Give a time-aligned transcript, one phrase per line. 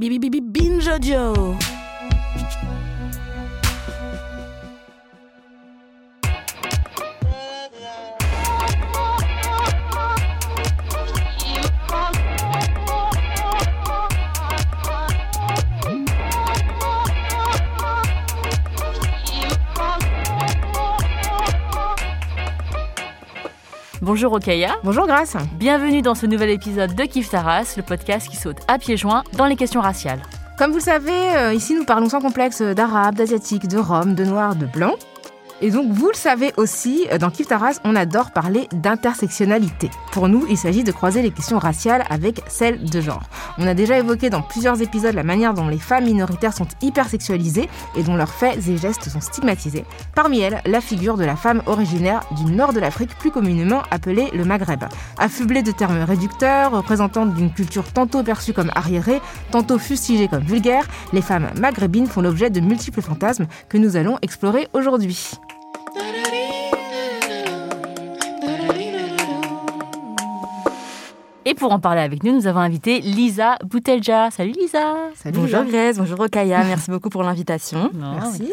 [0.00, 1.79] Bibi bibi binge audio.
[24.12, 24.74] Bonjour Okaya.
[24.82, 25.36] Bonjour Grace.
[25.52, 29.22] Bienvenue dans ce nouvel épisode de Kif Taras, le podcast qui saute à pieds joints
[29.34, 30.20] dans les questions raciales.
[30.58, 34.24] Comme vous le savez, euh, ici nous parlons sans complexe d'arabe, d'asiatique, de rome, de
[34.24, 34.96] noir, de blanc.
[35.62, 39.90] Et donc, vous le savez aussi, euh, dans Kif Taras, on adore parler d'intersectionnalité.
[40.10, 43.24] Pour nous, il s'agit de croiser les questions raciales avec celles de genre.
[43.58, 47.68] On a déjà évoqué dans plusieurs épisodes la manière dont les femmes minoritaires sont hypersexualisées
[47.94, 49.84] et dont leurs faits et gestes sont stigmatisés.
[50.14, 54.30] Parmi elles, la figure de la femme originaire du nord de l'Afrique, plus communément appelée
[54.32, 54.84] le Maghreb.
[55.18, 60.86] Affublée de termes réducteurs, représentante d'une culture tantôt perçue comme arriérée, tantôt fustigée comme vulgaire,
[61.12, 65.32] les femmes maghrébines font l'objet de multiples fantasmes que nous allons explorer aujourd'hui.
[71.50, 74.30] Et pour en parler avec nous, nous avons invité Lisa Boutelja.
[74.30, 74.94] Salut Lisa.
[75.16, 75.64] Salut, bonjour.
[75.64, 77.90] Grace, bonjour Okaya, merci beaucoup pour l'invitation.
[77.92, 78.52] Merci.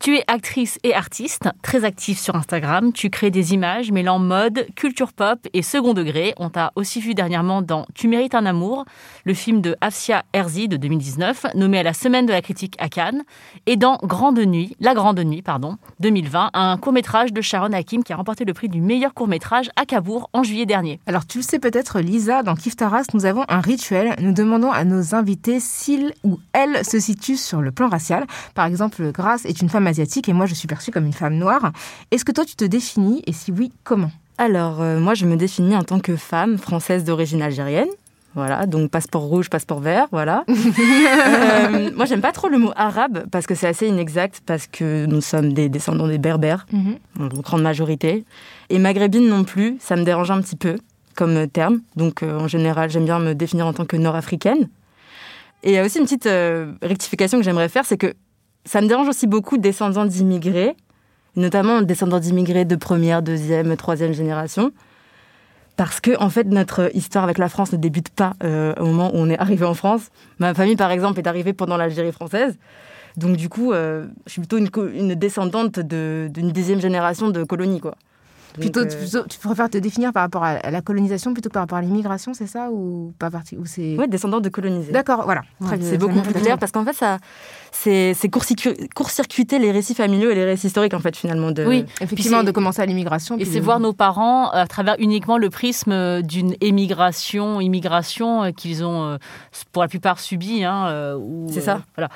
[0.00, 2.92] Tu es actrice et artiste, très active sur Instagram.
[2.92, 6.34] Tu crées des images mêlant mode, culture pop et second degré.
[6.36, 8.84] On t'a aussi vu dernièrement dans Tu mérites un amour,
[9.24, 12.88] le film de Afsia Herzi de 2019, nommé à la semaine de la critique à
[12.88, 13.24] Cannes,
[13.66, 18.12] et dans Grande Nuit, La Grande Nuit, pardon, 2020, un court-métrage de Sharon Hakim qui
[18.12, 21.00] a remporté le prix du meilleur court-métrage à Cabourg en juillet dernier.
[21.08, 24.14] Alors tu le sais peut-être Lisa, dans Kif Taras, nous avons un rituel.
[24.20, 28.28] Nous demandons à nos invités s'ils ou elles se situent sur le plan racial.
[28.54, 31.34] Par exemple, Grace est une femme asiatique et moi je suis perçue comme une femme
[31.34, 31.72] noire.
[32.10, 34.10] Est-ce que toi tu te définis et si oui, comment?
[34.38, 37.88] Alors, euh, moi je me définis en tant que femme française d'origine algérienne.
[38.34, 40.44] Voilà, donc passeport rouge, passeport vert, voilà.
[41.60, 45.06] Euh, moi j'aime pas trop le mot arabe parce que c'est assez inexact parce que
[45.06, 46.66] nous sommes des descendants des berbères,
[47.18, 48.24] en grande majorité.
[48.70, 50.78] Et maghrébine non plus, ça me dérange un petit peu
[51.16, 51.80] comme terme.
[51.96, 54.68] Donc euh, en général, j'aime bien me définir en tant que nord-africaine.
[55.64, 58.14] Et il y a aussi une petite euh, rectification que j'aimerais faire, c'est que
[58.68, 60.76] ça me dérange aussi beaucoup descendants d'immigrés,
[61.36, 64.72] notamment descendants d'immigrés de première, deuxième, troisième génération.
[65.76, 69.10] Parce que, en fait, notre histoire avec la France ne débute pas euh, au moment
[69.14, 70.10] où on est arrivé en France.
[70.38, 72.58] Ma famille, par exemple, est arrivée pendant l'Algérie française.
[73.16, 77.80] Donc, du coup, euh, je suis plutôt une, descendante de- d'une dixième génération de colonie,
[77.80, 77.94] quoi.
[78.54, 81.62] Plutôt, euh, plutôt- tu préfères te définir par rapport à la colonisation plutôt que par
[81.62, 84.90] rapport à l'immigration, c'est ça ou pas parti ou c'est Ouais, descendante de colonisés.
[84.92, 85.42] D'accord, voilà.
[85.80, 87.18] C'est beaucoup plus clair parce qu'en fait, ça,
[87.72, 91.50] c'est c'est court-circuit- court-circuiter les récits familiaux et les récits historiques, en fait, finalement.
[91.50, 91.64] De...
[91.64, 93.36] Oui, Effectivement, de commencer à l'immigration.
[93.38, 98.44] Et c'est de- voir nos parents à travers uniquement le prisme euh, d'une émigration, immigration
[98.44, 99.18] euh, qu'ils ont
[99.72, 100.64] pour la plupart subi.
[100.64, 101.82] Hein, ou, C'est ça.
[101.96, 102.08] voilà.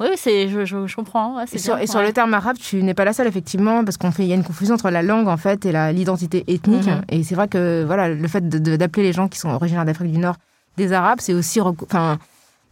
[0.00, 1.36] Oui, c'est, je, je, je comprends.
[1.36, 4.22] ouais, Et sur, le terme arabe, tu n'es pas la seule effectivement, parce qu'on fait,
[4.22, 6.86] il y a une confusion entre la langue en fait et la- l'identité ethnique.
[6.86, 7.02] Mhm.
[7.08, 10.18] Et c'est vrai que voilà, le fait d'appeler les gens qui sont originaires d'Afrique du
[10.18, 10.36] Nord
[10.76, 12.18] des Arabes, c'est aussi, enfin,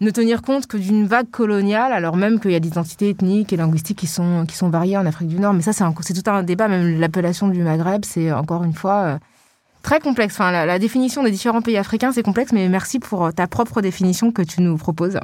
[0.01, 3.53] ne tenir compte que d'une vague coloniale, alors même qu'il y a des identités ethniques
[3.53, 5.55] et linguistiques qui sont qui sont variées en Afrique du Nord.
[5.55, 6.69] Mais ça, c'est un- c'est tout un débat.
[6.69, 9.03] Même l'appellation du Maghreb, c'est encore une fois.
[9.03, 9.19] euh,
[9.87, 10.35] Très complexe.
[10.35, 14.33] Enfin, la, définition des différents pays africains, c'est complexe, mais merci pour ta propre définition
[14.33, 15.21] que tu nous proposes.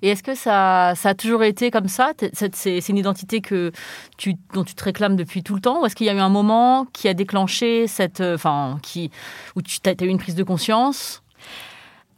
[0.00, 2.12] Et est-ce que ça, ça a toujours été comme ça?
[2.52, 3.72] C'est une identité que
[4.16, 5.82] tu, dont tu te réclames depuis tout le temps?
[5.82, 8.20] Ou est-ce qu'il y a eu un moment qui a déclenché cette.
[8.20, 9.10] euh, Enfin, qui,
[9.56, 11.24] où tu as eu une prise de conscience?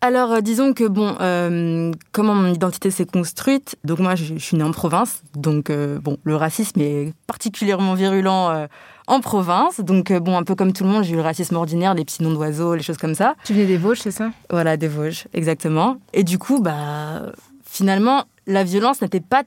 [0.01, 4.39] Alors, euh, disons que, bon, euh, comment mon identité s'est construite Donc, moi, je, je
[4.39, 5.23] suis née en province.
[5.35, 8.67] Donc, euh, bon, le racisme est particulièrement virulent euh,
[9.09, 9.81] en province.
[9.81, 12.23] Donc, bon, un peu comme tout le monde, j'ai eu le racisme ordinaire, les petits
[12.23, 13.35] noms d'oiseaux, les choses comme ça.
[13.45, 14.31] Tu venais des Vosges, c'est ça?
[14.51, 15.97] Voilà, des Vosges, exactement.
[16.13, 17.33] Et du coup, bah,
[17.65, 19.43] finalement, la violence n'était pas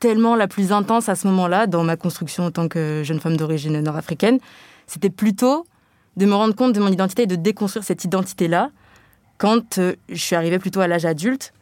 [0.00, 3.38] tellement la plus intense à ce moment-là dans ma construction en tant que jeune femme
[3.38, 4.38] d'origine nord-africaine.
[4.86, 5.64] C'était plutôt
[6.18, 8.70] de me rendre compte de mon identité et de déconstruire cette identité-là
[9.38, 11.52] quand euh, je suis arrivée plutôt à l'âge adulte,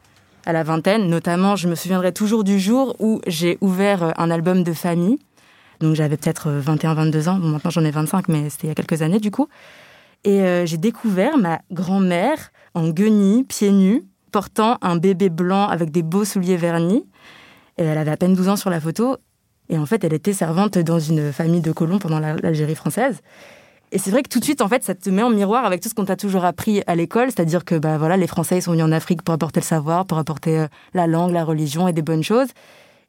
[0.46, 1.08] à la vingtaine.
[1.08, 5.18] Notamment, je me souviendrai toujours du jour où j'ai ouvert euh, un album de famille.
[5.80, 7.38] Donc j'avais peut-être euh, 21-22 ans.
[7.38, 9.48] Bon, maintenant j'en ai 25, mais c'était il y a quelques années du coup.
[10.24, 15.90] Et euh, j'ai découvert ma grand-mère en guenilles, pieds nus, portant un bébé blanc avec
[15.90, 17.04] des beaux souliers vernis.
[17.78, 19.16] Et elle avait à peine 12 ans sur la photo.
[19.68, 23.20] Et en fait, elle était servante dans une famille de colons pendant l'Algérie française.
[23.94, 25.82] Et c'est vrai que tout de suite, en fait, ça te met en miroir avec
[25.82, 28.62] tout ce qu'on t'a toujours appris à l'école, c'est-à-dire que bah, voilà, les Français ils
[28.62, 31.86] sont venus en Afrique pour apporter le savoir, pour apporter euh, la langue, la religion
[31.86, 32.48] et des bonnes choses.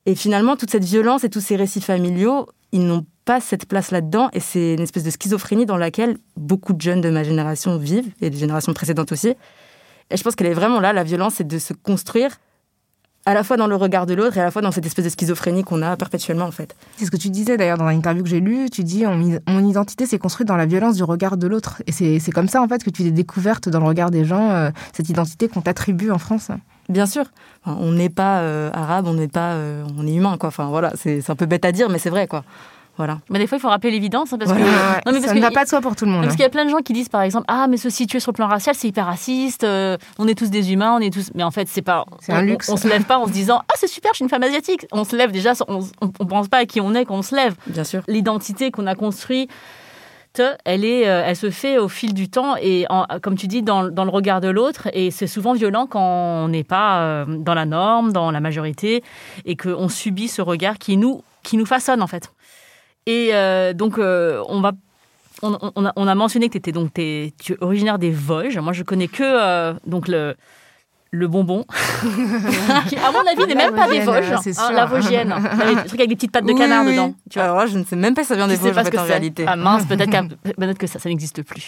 [0.05, 3.91] Et finalement, toute cette violence et tous ces récits familiaux, ils n'ont pas cette place
[3.91, 4.29] là-dedans.
[4.33, 8.11] Et c'est une espèce de schizophrénie dans laquelle beaucoup de jeunes de ma génération vivent,
[8.19, 9.35] et des générations précédentes aussi.
[10.09, 12.37] Et je pense qu'elle est vraiment là, la violence, c'est de se construire
[13.25, 15.05] à la fois dans le regard de l'autre et à la fois dans cette espèce
[15.05, 16.75] de schizophrénie qu'on a perpétuellement en fait.
[16.97, 20.05] C'est ce que tu disais d'ailleurs dans l'interview que j'ai lue, tu dis mon identité
[20.05, 21.81] s'est construite dans la violence du regard de l'autre.
[21.87, 24.51] Et c'est comme ça en fait que tu t'es découverte dans le regard des gens,
[24.51, 26.49] euh, cette identité qu'on t'attribue en France.
[26.89, 27.25] Bien sûr,
[27.65, 30.49] on n'est pas euh, arabe, on n'est pas, euh, on est humain quoi.
[30.49, 32.43] Enfin voilà, c'est un peu bête à dire, mais c'est vrai quoi.
[32.97, 33.19] Voilà.
[33.29, 34.33] Mais des fois, il faut rappeler l'évidence.
[34.33, 34.57] Hein, parce que...
[34.59, 36.23] non, mais ça ne va pas de soi pour tout le monde.
[36.23, 36.37] Parce hein.
[36.37, 38.31] qu'il y a plein de gens qui disent, par exemple, Ah, mais se situer sur
[38.31, 41.31] le plan racial, c'est hyper raciste, euh, on est tous des humains, on est tous.
[41.33, 42.05] Mais en fait, c'est pas.
[42.19, 42.69] C'est un luxe.
[42.69, 44.43] On, ne se lève pas en se disant Ah, c'est super, je suis une femme
[44.43, 44.85] asiatique.
[44.91, 47.35] On se lève déjà, on ne pense pas à qui on est quand on se
[47.35, 47.55] lève.
[47.67, 48.01] Bien sûr.
[48.07, 49.49] L'identité qu'on a construite
[50.65, 52.85] elle, est, euh, elle se fait au fil du temps et,
[53.21, 54.87] comme tu dis, dans, dans le regard de l'autre.
[54.93, 59.03] Et c'est souvent violent quand on n'est pas euh, dans la norme, dans la majorité,
[59.45, 62.31] et qu'on subit ce regard qui nous, qui nous façonne, en fait.
[63.05, 64.73] Et euh, donc, euh, on va
[65.41, 65.53] on,
[65.85, 68.57] a, on, a, mentionné que donc, tu es originaire des Vosges.
[68.59, 70.35] Moi, je connais que euh, donc le,
[71.13, 71.63] le bonbon,
[72.89, 74.31] qui, à mon avis, n'est même pas des Vosges.
[74.57, 75.29] Hein, la Vosgienne.
[75.43, 77.13] Le truc avec des petites pattes de canard dedans.
[77.29, 77.43] Tu vois.
[77.43, 79.03] Alors là, je ne sais même pas si ça vient des Vosges en, fait, en
[79.03, 79.45] réalité.
[79.47, 80.09] Ah mince, peut-être
[80.43, 81.67] peut que ça, ça n'existe plus.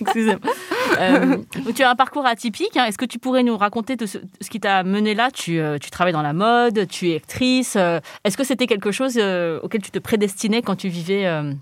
[0.00, 0.52] Excusez-moi.
[0.98, 1.36] Euh,
[1.74, 2.76] tu as un parcours atypique.
[2.76, 2.86] Hein.
[2.86, 5.30] Est-ce que tu pourrais nous raconter de ce, ce qui t'a mené là?
[5.30, 7.76] Tu, euh, tu, travailles dans la mode, tu es actrice.
[7.76, 11.52] Euh, est-ce que c'était quelque chose euh, auquel tu te prédestinais quand tu vivais euh,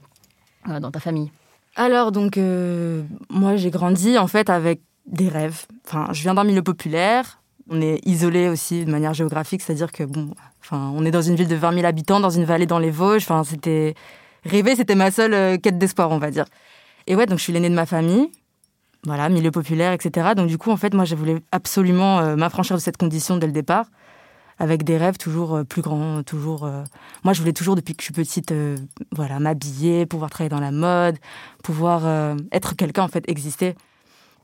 [0.81, 1.31] dans ta famille?
[1.77, 2.39] Alors donc
[3.29, 5.67] moi j'ai grandi en fait avec des rêves.
[5.87, 7.41] Enfin, je viens d'un milieu populaire.
[7.69, 10.31] On est isolé aussi de manière géographique, c'est-à-dire que bon,
[10.61, 12.91] enfin, on est dans une ville de 20 000 habitants, dans une vallée dans les
[12.91, 13.23] Vosges.
[13.23, 13.95] Enfin, c'était
[14.45, 16.45] rêver, c'était ma seule euh, quête d'espoir, on va dire.
[17.07, 18.31] Et ouais, donc je suis l'aînée de ma famille.
[19.05, 20.31] Voilà, milieu populaire, etc.
[20.37, 23.47] Donc du coup, en fait, moi, je voulais absolument euh, m'affranchir de cette condition dès
[23.47, 23.87] le départ,
[24.59, 26.69] avec des rêves toujours euh, plus grands, toujours.
[27.25, 28.53] Moi, je voulais toujours, depuis que je suis petite,
[29.13, 31.19] voilà, m'habiller, pouvoir travailler dans la mode,
[31.63, 33.77] pouvoir être quelqu'un, en fait, exister.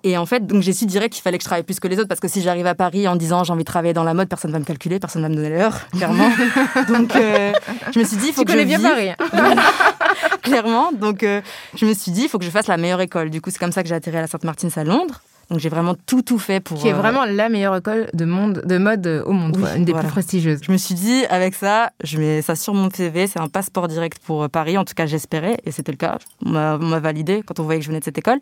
[0.04, 1.98] Et en fait, donc j'ai su direct qu'il fallait que je travaille plus que les
[1.98, 4.14] autres parce que si j'arrive à Paris en disant j'ai envie de travailler dans la
[4.14, 6.28] mode, personne ne va me calculer, personne ne va me donner l'heure, clairement.
[6.88, 7.52] donc euh,
[7.94, 8.88] je me suis dit, il faut tu que je bien vive.
[8.88, 9.56] Paris.
[10.42, 10.90] clairement.
[10.92, 11.40] Donc euh,
[11.76, 13.30] je me suis dit, il faut que je fasse la meilleure école.
[13.30, 15.22] Du coup, c'est comme ça que j'ai atterri à la Sainte-Martins à Londres.
[15.50, 16.78] Donc j'ai vraiment tout tout fait pour.
[16.80, 19.92] Qui est vraiment la meilleure école de monde de mode au monde, Oui, une des
[19.92, 20.06] voilà.
[20.08, 20.60] plus prestigieuses.
[20.66, 23.86] Je me suis dit, avec ça, je mets ça sur mon CV, c'est un passeport
[23.86, 24.78] direct pour euh, Paris.
[24.78, 26.18] En tout cas, j'espérais, et c'était le cas.
[26.44, 28.40] On m'a validé quand on voyait que je venais de cette école.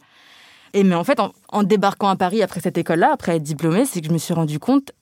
[0.75, 1.19] Et mais en fait,
[1.49, 4.35] en, débarquant à Paris après cette école-là, après être diplômée, c'est que je me suis
[4.35, 4.93] rendu compte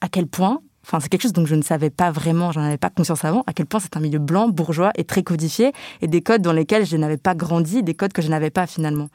[0.00, 2.76] à quel point, enfin c'est quelque chose dont je ne savais pas vraiment, j'en avais
[2.76, 5.72] pas conscience avant, à quel point c'est un milieu blanc, bourgeois et très codifié,
[6.02, 8.66] et des codes dans lesquels je n'avais pas grandi, des codes que je n'avais pas
[8.66, 9.08] finalement.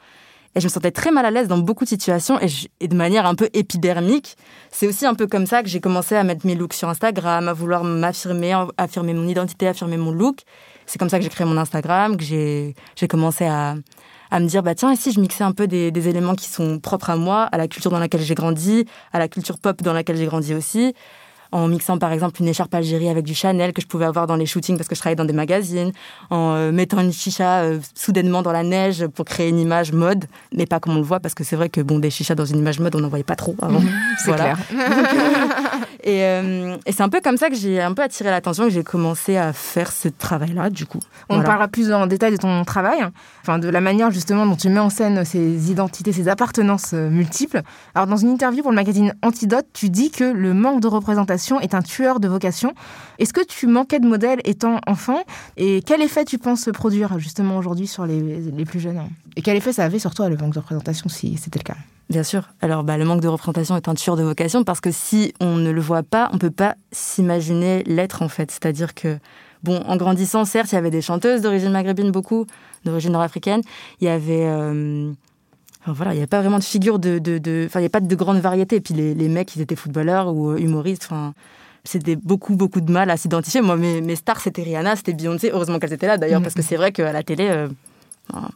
[0.54, 2.46] Et je me sentais très mal à l'aise dans beaucoup de situations et,
[2.80, 4.36] et de manière un peu épidermique.
[4.70, 7.48] C'est aussi un peu comme ça que j'ai commencé à mettre mes looks sur Instagram,
[7.48, 10.40] à vouloir m'affirmer, affirmer mon identité, affirmer mon look.
[10.86, 13.74] C'est comme ça que j'ai créé mon Instagram, que j'ai j'ai commencé à,
[14.30, 16.78] à me dire, bah tiens, si je mixais un peu des, des éléments qui sont
[16.78, 19.92] propres à moi, à la culture dans laquelle j'ai grandi, à la culture pop dans
[19.92, 20.94] laquelle j'ai grandi aussi,
[21.54, 24.36] en mixant par exemple une écharpe Algérie avec du Chanel que je pouvais avoir dans
[24.36, 25.92] les shootings parce que je travaillais dans des magazines,
[26.30, 30.24] en euh, mettant une chicha euh, soudainement dans la neige pour créer une image mode,
[30.56, 32.46] mais pas comme on le voit parce que c'est vrai que bon des chichas dans
[32.46, 33.82] une image mode on n'en voyait pas trop avant.
[34.18, 34.54] C'est Voilà.
[34.54, 34.58] clair.
[36.04, 38.68] Et, euh, et c'est un peu comme ça que j'ai un peu attiré l'attention et
[38.68, 40.98] que j'ai commencé à faire ce travail-là du coup.
[41.28, 41.48] On Voilà.
[41.48, 42.98] parlera plus en détail de ton travail,
[43.42, 47.08] enfin de la manière justement dont tu mets en scène ces identités, ces appartenances euh,
[47.08, 47.62] multiples.
[47.94, 51.60] Alors dans une interview pour le magazine Antidote, tu dis que le manque de représentation
[51.60, 52.74] est un tueur de vocation.
[53.20, 55.22] Est-ce que tu manquais de modèles étant enfant?
[55.56, 59.02] Et quel effet tu penses se produire justement aujourd'hui sur les, les plus jeunes?
[59.36, 61.76] Et quel effet ça avait sur toi le manque de représentation si c'était le cas?
[62.10, 62.50] Bien sûr.
[62.60, 65.56] Alors, bah, le manque de représentation est un tueur de vocation parce que si on
[65.56, 68.50] ne le voit pas, on peut pas s'imaginer l'être en fait.
[68.50, 69.18] C'est-à-dire que,
[69.62, 72.46] bon, en grandissant, certes, il y avait des chanteuses d'origine maghrébine, beaucoup,
[72.84, 73.62] d'origine nord-africaine.
[74.00, 74.44] Il y avait.
[74.44, 75.10] euh,
[75.82, 77.18] enfin, voilà, il n'y avait pas vraiment de figure de.
[77.18, 78.76] de, de- Enfin, il n'y avait pas de grande variété.
[78.76, 81.04] Et puis, les, les mecs, ils étaient footballeurs ou euh, humoristes.
[81.06, 81.32] Enfin.
[81.84, 83.60] C'était beaucoup, beaucoup de mal à s'identifier.
[83.60, 85.50] Moi, mes, mes stars, c'était Rihanna, c'était Beyoncé.
[85.52, 86.44] Heureusement qu'elles étaient là, d'ailleurs, Mhm.
[86.44, 87.68] parce que c'est vrai qu'à la télé, euh,
[88.32, 88.48] enfin,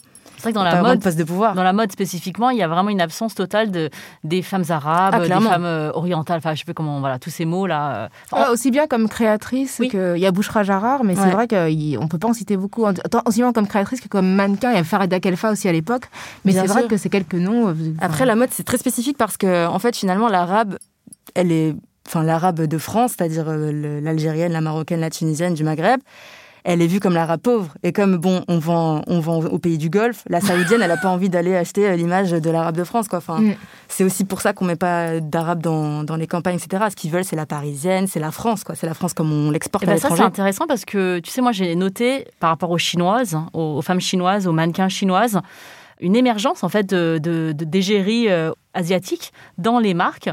[0.47, 1.55] vrai que dans la mode, de pouvoir.
[1.55, 3.91] dans la mode spécifiquement, il y a vraiment une absence totale de
[4.25, 6.39] des femmes arabes, Ah, des femmes euh, orientales.
[6.39, 7.97] Enfin, je sais pas comment, voilà, tous ces mots là.
[7.97, 9.89] euh, enfin, Ouais, aussi bien comme créatrice Oui.
[9.89, 12.85] que il y a Bouchra Jarrar, mais c'est vrai qu'on peut pas en citer beaucoup.
[13.11, 14.71] Tant- Aussi bien comme créatrice que comme mannequin.
[14.73, 16.05] Il y a Farida Kelfa aussi à l'époque,
[16.45, 17.69] mais c'est vrai que c'est quelques noms.
[17.69, 20.77] euh, Après, la mode, c'est très spécifique parce que, en fait, finalement, l'arabe,
[21.35, 21.75] elle est.
[22.09, 26.01] Enfin, l'arabe de France, c'est-à-dire euh, l'algérienne, la marocaine, la tunisienne, du Maghreb,
[26.69, 27.73] elle est vue comme l'arabe pauvre.
[27.85, 30.97] Et comme, bon, on vend, on vend au pays du Golfe, la saoudienne, elle n'a
[30.97, 33.19] pas envie d'aller acheter euh, l'image de l'arabe de France, quoi.
[33.19, 33.55] Enfin, Mm.
[33.89, 36.85] c'est aussi pour ça qu'on met pas d'arabe dans, dans les campagnes, etc.
[36.91, 38.75] Ce qu'ils veulent, c'est la parisienne, c'est la France, quoi.
[38.75, 41.31] C'est la France comme on l'exporte Eh à ben ça, c'est intéressant parce que, tu
[41.31, 44.89] sais, moi, j'ai noté par rapport aux chinoises, hein, aux, aux femmes chinoises, aux mannequins
[44.89, 45.39] chinoises,
[46.01, 50.29] une émergence, en fait, de- d'égérie euh, asiatique dans les marques,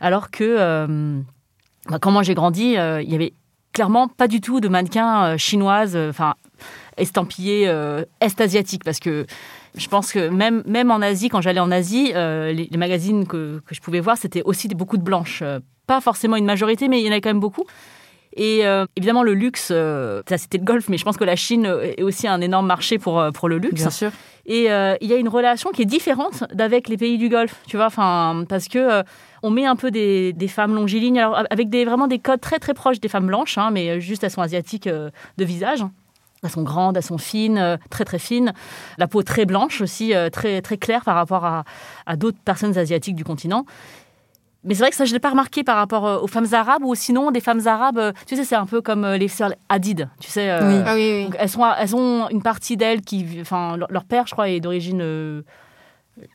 [0.00, 1.20] alors que, euh,
[1.90, 3.32] bah, quand moi j'ai grandi, euh, il y avait
[3.72, 6.34] clairement pas du tout de mannequins euh, chinoises, euh, enfin,
[6.96, 9.26] estampillés euh, est-asiatiques, parce que
[9.76, 13.26] je pense que même, même en Asie, quand j'allais en Asie, euh, les, les magazines
[13.26, 15.40] que, que je pouvais voir, c'était aussi des- beaucoup de blanches.
[15.42, 17.64] Euh, pas forcément une majorité, mais il y en avait quand même beaucoup.
[18.34, 21.66] Et euh, évidemment, le luxe, ça c'était le golf, mais je pense que la Chine
[21.82, 23.74] est aussi un énorme marché pour, pour le luxe.
[23.74, 24.10] Bien sûr.
[24.46, 27.76] Et il y a une relation qui est différente d'avec les pays du Golfe, tu
[27.76, 29.02] vois, enfin, parce que
[29.42, 32.58] on met un peu des, des femmes longilignes, alors, avec des, vraiment des codes très
[32.58, 35.84] très proches des femmes blanches, hein, mais juste elles sont asiatiques euh, de visage.
[36.44, 38.52] Elles sont grandes, elles sont fines, euh, très très fines.
[38.98, 41.64] La peau très blanche aussi, euh, très très claire par rapport à,
[42.04, 43.64] à d'autres personnes asiatiques du continent.
[44.64, 46.46] Mais c'est vrai que ça, je ne l'ai pas remarqué par rapport euh, aux femmes
[46.52, 49.26] arabes, ou sinon des femmes arabes, euh, tu sais, c'est un peu comme euh, les
[49.28, 50.50] sœurs Hadid, tu sais.
[50.50, 50.82] euh, Oui.
[50.86, 51.24] Ah oui, oui.
[51.24, 53.24] donc, elles, sont, elles ont une partie d'elles qui.
[53.40, 55.00] Enfin, leur, leur père, je crois, est d'origine.
[55.00, 55.42] euh,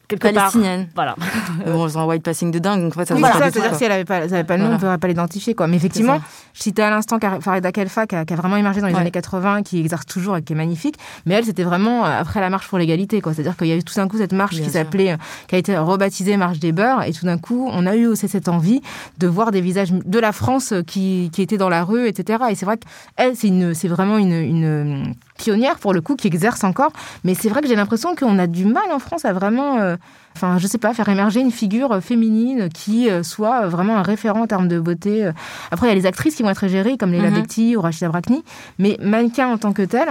[0.08, 0.34] quelque part.
[0.34, 0.88] Palestinienne.
[0.96, 1.16] Voilà.
[1.66, 3.76] Bon, ils ont un white passing de dingue, donc en fait, ça Oui, c'est c'est-à-dire
[3.76, 4.74] si elle n'avait pas, pas le nom, on Voilà.
[4.76, 5.54] ne pourrait pas l'identifier.
[5.56, 5.68] Quoi.
[5.68, 6.20] Mais effectivement,
[6.54, 9.02] je citais à l'instant Farida Kelfa, qui a, qui a vraiment émergé dans les Ouais.
[9.02, 10.96] années 80, qui exerce toujours et qui est magnifique.
[11.26, 13.20] Mais elle, c'était vraiment euh, après la marche pour l'égalité.
[13.22, 13.34] quoi.
[13.34, 15.56] C'est-à-dire qu'il y a eu tout d'un coup cette marche Bien qui s'appelait, euh, qui
[15.56, 17.04] a été rebaptisée Marche des Beurs.
[17.04, 18.82] Et tout d'un coup, on a eu aussi cette envie
[19.18, 22.44] de voir des visages de la France euh, qui, qui étaient dans la rue, etc.
[22.50, 26.28] Et c'est vrai qu'elle, c'est une- c'est vraiment une, une pionnière pour le coup, qui
[26.28, 26.92] exerce encore.
[27.24, 29.78] Mais c'est vrai que j'ai l'impression qu'on a du mal en France à vraiment.
[29.80, 29.96] euh,
[30.36, 34.04] Enfin, je sais pas, faire émerger une figure féminine qui euh, soit euh, vraiment un
[34.04, 35.26] référent en termes de beauté.
[35.26, 35.32] euh.
[35.72, 37.36] Après, il y a les actrices qui vont être gérées, comme Leila Mhm.
[37.38, 38.44] Bekti ou Rachida Brakni,
[38.78, 40.08] mais mannequin en tant que tel,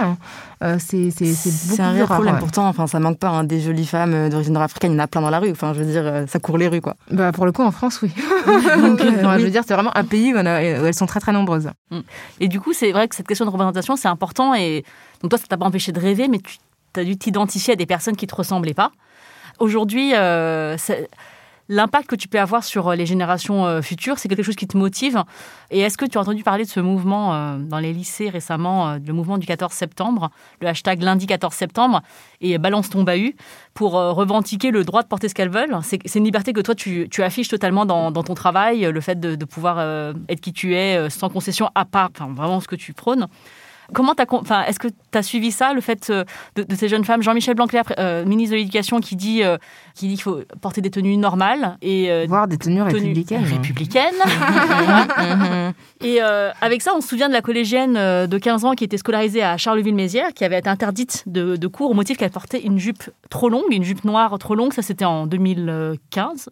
[0.63, 2.07] euh, c'est beaucoup C'est un plus vrai rare.
[2.17, 2.33] problème.
[2.33, 2.39] ouais.
[2.41, 4.91] Pourtant, enfin, ça manque pas hein, des jolies femmes d'origine nord-africaine.
[4.91, 5.51] Il y en a plein dans la rue.
[5.51, 6.95] Enfin, je veux dire, ça court les rues, quoi.
[7.09, 8.11] Bah, pour le coup, en France, oui.
[8.81, 9.39] Donc, euh, oui.
[9.39, 11.31] Je veux dire, c'est vraiment un pays où, on a- où elles sont très très
[11.31, 11.69] nombreuses.
[12.41, 14.53] Et du coup, c'est vrai que cette question de représentation, c'est important.
[14.55, 14.83] Et
[15.21, 17.85] donc, toi, ça t'a pas empêché de rêver, mais tu as dû t'identifier à des
[17.85, 18.91] personnes qui te ressemblaient pas.
[19.59, 20.77] Aujourd'hui, euh,
[21.67, 24.67] l'impact que tu peux avoir sur euh, les générations euh, futures, c'est quelque chose qui
[24.67, 25.23] te motive.
[25.71, 29.13] Et est-ce que tu as entendu parler de ce mouvement dans les lycées récemment, le
[29.13, 30.29] mouvement du 14 septembre,
[30.61, 32.01] le hashtag lundi 14 septembre,
[32.39, 33.35] et balance ton bahut,
[33.73, 35.77] pour revendiquer le droit de porter ce qu'elles veulent?
[35.81, 39.45] C'est une liberté que toi, tu, affiches totalement dans, ton travail, le fait de, de
[39.45, 43.27] pouvoir être qui tu es, sans concession, à part enfin, vraiment ce que tu prônes.
[43.93, 46.23] Comment t'as, enfin, est-ce que tu as suivi ça, le fait euh,
[46.55, 47.21] de, de ces jeunes femmes?
[47.21, 49.57] Jean-Michel Blanquer, euh, ministre de l'Éducation, qui dit euh,
[49.95, 53.43] qui dit qu'il faut porter des tenues normales et euh, Voir des tenues tenues républicaines.
[53.43, 54.13] républicaines.
[54.17, 55.73] Mhm.
[56.03, 58.97] et euh, avec ça, on se souvient de la collégienne de 15 ans qui était
[58.97, 62.77] scolarisée à Charleville-Mézières, qui avait été interdite de, de cours au motif qu'elle portait une
[62.79, 64.73] jupe trop longue, une jupe noire trop longue.
[64.73, 66.49] Ça, c'était en 2015.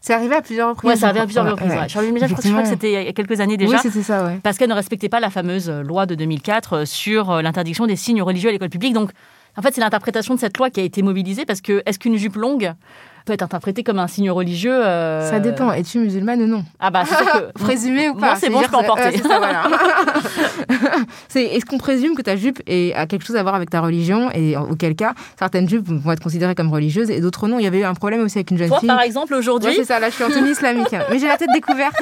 [0.00, 0.88] C'est arrivé à plusieurs reprises.
[0.90, 1.70] ouais, ça arrivait à plusieurs reprises.
[1.70, 1.78] ouais.
[1.78, 1.88] ouais.
[1.88, 3.72] Charleville-Mézières, je crois que- je crois que c'était il y a quelques années déjà.
[3.76, 4.38] Oui, c'était ça, ouais.
[4.42, 7.86] parce qu'elle ne respectait pas la fameuse euh, loi de 2004 euh, sur euh, l'interdiction
[7.86, 8.94] des signes religieux à l'école publique.
[8.94, 9.10] Donc,
[9.58, 12.16] en fait, c'est l'interprétation de cette loi qui a été mobilisée parce que est-ce qu'une
[12.16, 12.72] jupe longue
[13.24, 15.72] peut être interprétée comme un signe religieux euh, Ça dépend.
[15.72, 18.68] Es-tu musulmane ou non Ah bah, c'est que Présumé ou Moi, pas c'est bon, je
[18.68, 19.02] peux en porter.
[19.08, 19.64] euh, c'est voilà.
[21.34, 24.30] Est-ce qu'on présume que ta jupe est- a quelque chose à voir avec ta religion
[24.32, 27.58] Et auquel cas, certaines jupes vont être considérées comme religieuses et d'autres non.
[27.58, 28.88] Il y avait eu un problème aussi avec une jeune Toi, fille.
[28.88, 30.94] par exemple, aujourd'hui, Ouais, c'est ça, là je suis en tenue islamique.
[31.10, 31.96] Mais j'ai la tête découverte.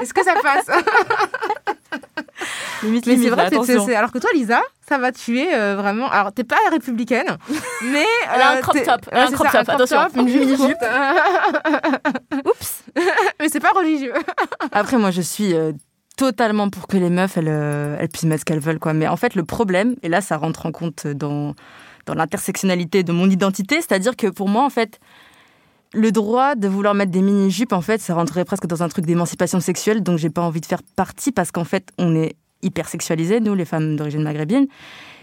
[0.00, 0.66] Est-ce que ça passe?
[2.82, 6.10] Limite, Mais c'est vrai, c'est- c'est- alors que toi, Lisa, ça va tuer euh, vraiment.
[6.10, 7.36] Alors, t'es pas républicaine,
[7.92, 8.04] mais.
[8.34, 9.98] Elle a un euh, crop top, Ouais, un c'est crop ça, top, attention.
[10.16, 10.76] une Une mini-jupe.
[12.44, 12.82] Oups
[13.40, 14.12] Mais c'est pas religieux.
[14.72, 15.72] Après, moi, je suis euh,
[16.16, 18.92] totalement pour que les meufs, elles, elles puissent mettre ce qu'elles veulent, quoi.
[18.92, 21.54] Mais en fait, le problème, et là, ça rentre en compte dans,
[22.06, 24.98] dans l'intersectionnalité de mon identité, c'est-à-dire que pour moi, en fait,
[25.94, 29.06] le droit de vouloir mettre des mini-jupes, en fait, ça rentrerait presque dans un truc
[29.06, 32.88] d'émancipation sexuelle, donc j'ai pas envie de faire partie parce qu'en fait, on est hyper
[32.88, 34.66] sexualisés, nous, les femmes d'origine maghrébine,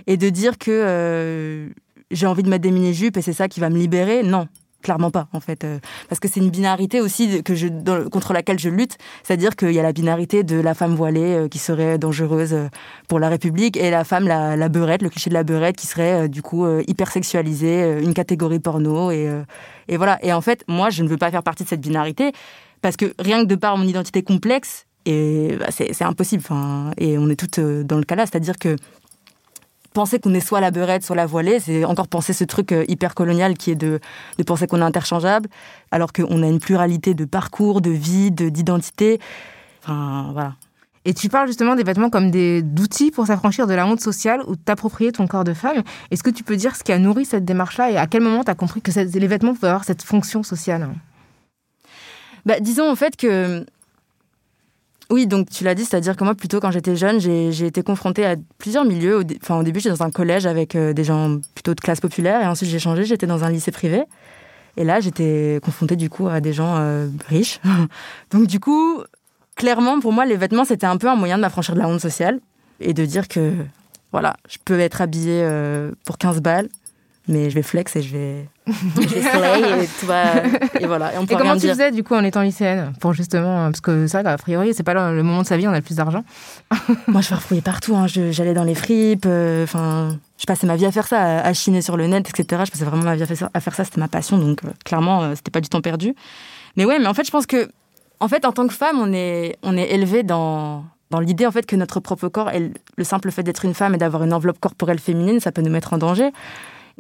[0.08, 1.70] et de dire que euh,
[2.10, 4.48] j'ai envie de mettre des mini-jupes et c'est ça qui va me libérer, non.
[4.82, 7.68] Clairement pas en fait euh, parce que c'est une binarité aussi que je
[8.10, 8.98] contre laquelle je lutte.
[9.24, 12.68] C'est-à-dire qu'il y a la binarité de la femme voilée euh, qui serait dangereuse euh,
[13.08, 15.88] pour la République et la femme la, la beurette le cliché de la beurette qui
[15.88, 19.30] serait du coup hyper sexualisée une catégorie porno et
[19.88, 20.18] et voilà.
[20.24, 22.32] Et en fait moi je ne veux pas faire partie de cette binarité
[22.82, 27.18] parce que rien que de par mon identité complexe et bah, c'est impossible enfin et
[27.18, 28.26] on est toutes dans le cas là.
[28.26, 28.76] C'est-à-dire que
[29.94, 32.86] penser qu'on est soit la beurette, soit la voilée, c'est encore penser ce truc euh,
[32.88, 34.00] hyper colonial qui est de,
[34.38, 35.50] de penser qu'on est interchangeable,
[35.92, 39.20] alors qu'on a une pluralité de parcours, de vie, d'identité.
[39.84, 40.56] Enfin, voilà.
[41.04, 44.42] Et tu parles justement des vêtements comme des d'outils pour s'affranchir de la honte sociale
[44.48, 45.82] ou t'approprier ton corps de femme.
[46.12, 48.44] Est-ce que tu peux dire ce qui a nourri cette démarche-là et à quel moment
[48.44, 50.90] tu as compris que les vêtements pouvaient avoir cette fonction sociale?
[52.46, 53.66] Bah, Disons en fait que
[55.12, 58.26] oui, donc tu l'as dit, c'est-à-dire que moi, plutôt quand j'étais jeune, j'ai été confrontée
[58.26, 59.20] à plusieurs milieux.
[59.20, 62.00] Au, enfin, au début, j'étais dans un collège avec euh, des gens plutôt de classe
[62.00, 64.04] populaire, et ensuite j'ai changé, j'étais dans un lycée privé.
[64.78, 67.60] Et là, j'étais confrontée du coup à des gens euh, riches.
[68.32, 69.02] donc du coup,
[69.56, 72.00] clairement, pour moi, les vêtements, c'était un peu un moyen de m'affranchir de la honte
[72.00, 72.40] sociale
[72.80, 73.54] et de dire que,
[74.14, 76.70] voilà, je peux être habillée euh, pour 15 balles,
[77.32, 80.24] mais je vais flex et je vais, je vais slay et tout va,
[80.80, 81.12] et voilà.
[81.20, 84.38] Et, comment tu faisais du coup en étant lycéenne pour justement parce que ça a
[84.38, 86.24] priori c'est pas le moment de sa vie on a le plus d'argent.
[87.08, 88.06] Moi je farfouillais partout hein.
[88.08, 91.82] j'allais dans les fripes euh, enfin je passais ma vie à faire ça à, chiner
[91.82, 93.84] sur le net etc je passais vraiment ma vie à faire ça, à faire ça
[93.84, 96.14] c'était ma passion donc euh, clairement euh, c'était pas du temps perdu.
[96.78, 97.70] Mais ouais mais en fait je pense que
[98.20, 101.52] en fait en tant que femme on est on est élevé dans dans l'idée en
[101.52, 102.50] fait que notre propre corps,
[102.98, 105.70] le simple fait d'être une femme et d'avoir une enveloppe corporelle féminine, ça peut nous
[105.70, 106.32] mettre en danger.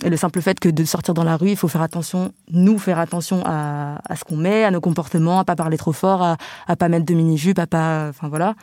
[0.03, 2.79] Et le simple fait que de sortir dans la rue, il faut faire attention, nous
[2.79, 6.23] faire attention à, à ce qu'on met, à nos comportements, à pas parler trop fort,
[6.23, 8.55] à, à pas mettre de mini-jupe, à pas, enfin voilà.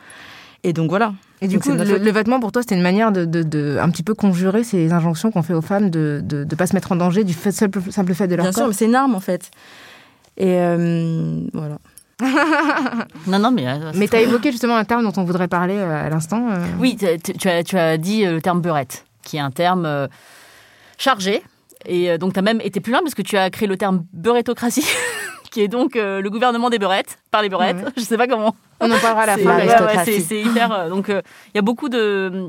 [0.63, 1.13] Et donc voilà.
[1.41, 4.03] Et du coup, le, vêtement pour toi, c'était une manière de, de, de, un petit
[4.03, 7.23] peu conjurer ces injonctions qu'on fait aux femmes de ne pas se mettre en danger
[7.23, 8.63] du fait, simple, simple fait de leur Bien corps.
[8.63, 9.51] sûr, mais c'est une arme en fait.
[10.35, 11.77] Et euh, voilà.
[13.27, 13.67] non, non, mais.
[13.67, 16.49] Euh, mais tu as évoqué justement un terme dont on voudrait parler euh, à l'instant.
[16.79, 17.05] Oui, tu
[17.47, 20.09] as, tu as dit le terme beurette, qui est un terme
[20.99, 21.41] chargé.
[21.85, 23.77] Et euh, donc, tu as même été plus loin parce que tu as créé le
[23.77, 24.85] terme beurretocratie,
[25.51, 27.83] qui est donc euh, le gouvernement des beurrettes, par les beurrettes.
[27.97, 28.55] Je sais pas comment.
[28.79, 30.03] On en parlera à la fin.
[30.03, 30.71] c'est hyper.
[30.71, 32.47] Euh, donc, il y a beaucoup de.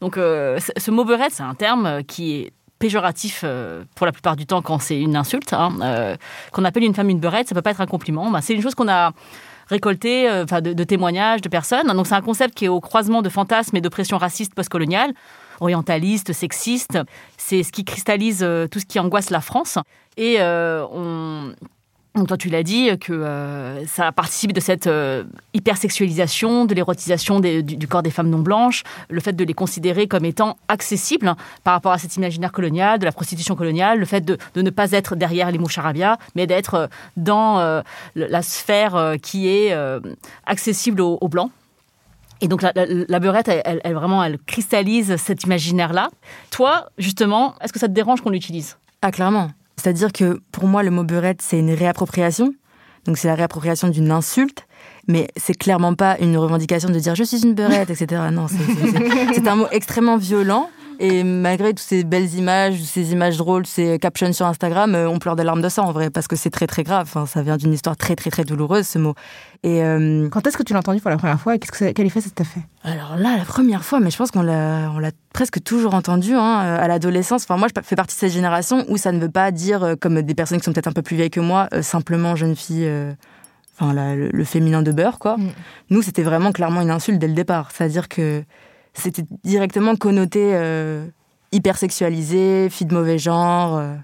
[0.00, 3.44] Donc, ce mot beurette, c'est un terme qui est péjoratif
[3.94, 5.52] pour la plupart du temps quand c'est une insulte.
[5.52, 6.16] Hein,
[6.52, 8.30] qu'on appelle une femme une beurette, ça peut pas être un compliment.
[8.30, 9.12] Bah, c'est une chose qu'on a
[9.68, 11.86] récolté enfin de, de, témoignages de personnes.
[11.88, 15.12] Donc c'est un concept qui est au croisement de fantasmes et d'oppression raciste postcoloniale
[15.60, 16.98] orientaliste, sexiste.
[17.36, 19.78] C'est ce qui cristallise euh, tout ce qui angoisse la France.
[20.16, 21.54] Et euh, on,
[22.26, 24.90] toi, tu l'as dit, que euh, ça participe de cette
[25.54, 30.24] hypersexualisation, de l'érotisation du, corps des femmes non blanches, le fait de les considérer comme
[30.24, 34.36] étant accessibles par rapport à cet imaginaire colonial, de la prostitution coloniale, le fait de,
[34.56, 37.82] ne pas être derrière les moucharabia, mais d'être dans
[38.16, 39.72] la sphère qui est
[40.46, 41.52] accessible aux blancs.
[42.40, 46.10] Et donc la, la, beurette, elle, vraiment, elle cristallise cet imaginaire-là.
[46.50, 48.78] Toi, justement, est-ce que ça te dérange qu'on l'utilise?
[49.02, 49.50] Ah, clairement.
[49.76, 52.54] C'est-à-dire que pour moi, le mot beurette, c'est une réappropriation.
[53.06, 54.66] Donc c'est la réappropriation d'une insulte,
[55.08, 58.24] mais c'est clairement pas une revendication de dire je suis une beurette, etc.
[58.30, 60.68] Non, c'est un mot extrêmement violent
[61.02, 65.18] et malgré toutes ces belles images, ces images drôles, ces captions sur Instagram, euh, on
[65.18, 67.08] pleure des larmes de sang en vrai, parce que c'est très très grave.
[67.10, 69.14] Enfin, ça vient d'une histoire très très très douloureuse ce mot.
[69.62, 71.54] Et euh, quand est-ce que tu l'as entendu pour la première fois?
[71.54, 72.60] Et qu'est-ce que quel effet ça t'a fait?
[72.84, 76.34] Alors là, la première fois, mais je pense qu'on l'a on l'a presque toujours entendu
[76.34, 77.44] hein, euh, à l'adolescence.
[77.44, 80.20] Enfin, moi, je fais partie de cette génération où ça ne veut pas dire comme
[80.20, 82.86] des personnes qui sont peut-être un peu plus vieilles que moi, simplement jeune fille.
[83.78, 85.38] Enfin, le, féminin de beurre, quoi.
[85.38, 85.48] Mm.
[85.88, 87.70] Nous, c'était vraiment clairement une insulte dès le départ.
[87.72, 88.44] C'est-à-dire que
[88.94, 91.06] c'était directement connoté euh,
[91.52, 93.76] hypersexualisé, fille de mauvais genre.
[93.76, 93.94] Euh,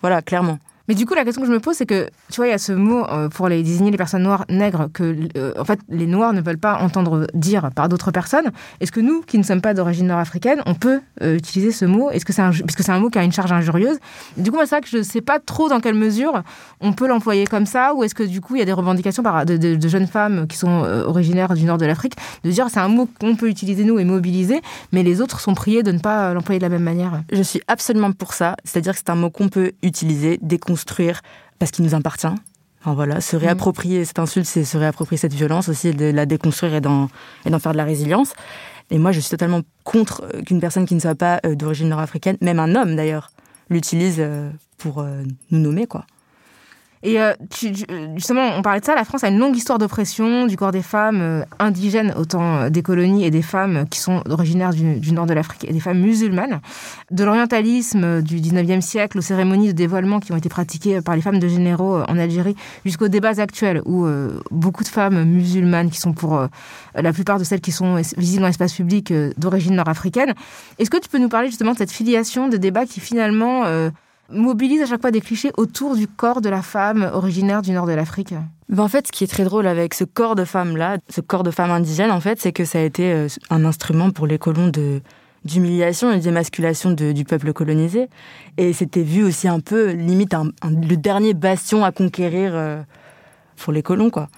[0.00, 0.58] voilà, clairement.
[0.86, 2.54] Mais du coup, la question que je me pose, c'est que, tu vois, il y
[2.54, 6.06] a ce mot euh, pour désigner les personnes noires nègres que, euh, en fait, les
[6.06, 8.50] noirs ne veulent pas entendre dire par d'autres personnes.
[8.80, 12.10] Est-ce que nous, qui ne sommes pas d'origine nord-africaine, on peut euh, utiliser ce mot?
[12.10, 13.98] Est-ce que c'est un, puisque c'est un mot qui a une charge injurieuse?
[14.36, 16.42] Du coup, c'est vrai que je ne sais pas trop dans quelle mesure
[16.80, 19.22] on peut l'employer comme ça, ou est-ce que du coup, il y a des revendications
[19.22, 23.08] de, jeunes femmes qui sont originaires du nord de l'Afrique de dire c'est un mot
[23.20, 24.60] qu'on peut utiliser nous et mobiliser,
[24.92, 27.22] mais les autres sont priés de ne pas l'employer de la même manière?
[27.32, 30.38] Je suis absolument pour ça, c'est-à-dire que c'est un mot qu'on peut utiliser,
[30.74, 31.22] déconstruire construire
[31.58, 32.34] parce qu'il nous appartient.
[32.80, 36.74] Enfin, voilà, se réapproprier cette insulte, c'est se réapproprier cette violence aussi, de la déconstruire
[36.74, 37.08] et d'en,
[37.46, 38.34] et d'en faire de la résilience.
[38.90, 41.88] Et moi, je suis totalement contre euh, qu'une personne qui ne soit pas euh, d'origine
[41.88, 43.30] nord-africaine, même un homme d'ailleurs,
[43.70, 45.02] l'utilise euh, pour
[45.50, 46.04] nous nommer, quoi.
[47.04, 47.34] Et euh,
[48.16, 50.80] justement, on parlait de ça, la France a une longue histoire d'oppression du corps des
[50.80, 55.26] femmes euh, indigènes, autant euh, des colonies, et des femmes qui sont originaires du, nord
[55.26, 56.62] de l'Afrique, et des femmes musulmanes.
[57.10, 61.20] De l'orientalisme du 19e siècle aux cérémonies de dévoilement qui ont été pratiquées par les
[61.20, 64.06] femmes de généraux en Algérie, jusqu'aux débats actuels où
[64.50, 66.46] beaucoup de femmes musulmanes, qui sont pour
[66.94, 70.34] la plupart de celles qui sont visibles dans l'espace public d'origine nord-africaine.
[70.78, 73.64] Est-ce que tu peux nous parler justement de cette filiation de débats qui finalement
[74.30, 77.86] mobilise à chaque fois des clichés autour du corps de la femme originaire du nord
[77.86, 78.34] de l'Afrique
[78.68, 81.42] ben En fait, ce qui est très drôle avec ce corps de femme-là, ce corps
[81.42, 84.38] de femme indigène, en fait, c'est que ça a été euh, un instrument pour les
[84.38, 85.00] colons de
[85.44, 88.08] d'humiliation et d'émasculation du peuple colonisé.
[88.56, 92.82] Et c'était vu aussi un peu, limite, le dernier bastion à conquérir euh,
[93.56, 94.28] pour les colons, quoi.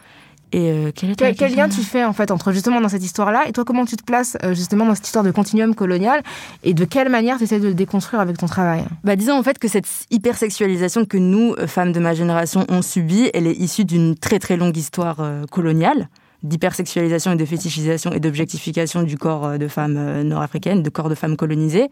[0.57, 3.67] Et euh, quel, lien tu fais en fait entre justement dans cette histoire-là et toi
[3.67, 6.23] comment tu te places euh, justement dans cette histoire de continuum colonial
[6.65, 8.83] et de quelle manière tu essaies de le déconstruire avec ton travail?
[9.05, 12.81] Bah disons en fait que cette hypersexualisation que nous euh, femmes de ma génération on
[12.81, 15.19] subit, elle est issue d'une très très longue histoire
[15.51, 16.09] coloniale
[16.43, 21.37] d'hypersexualisation et de fétichisation et d'objectification du corps de femmes nord-africaines, de corps de femmes
[21.37, 21.91] colonisées.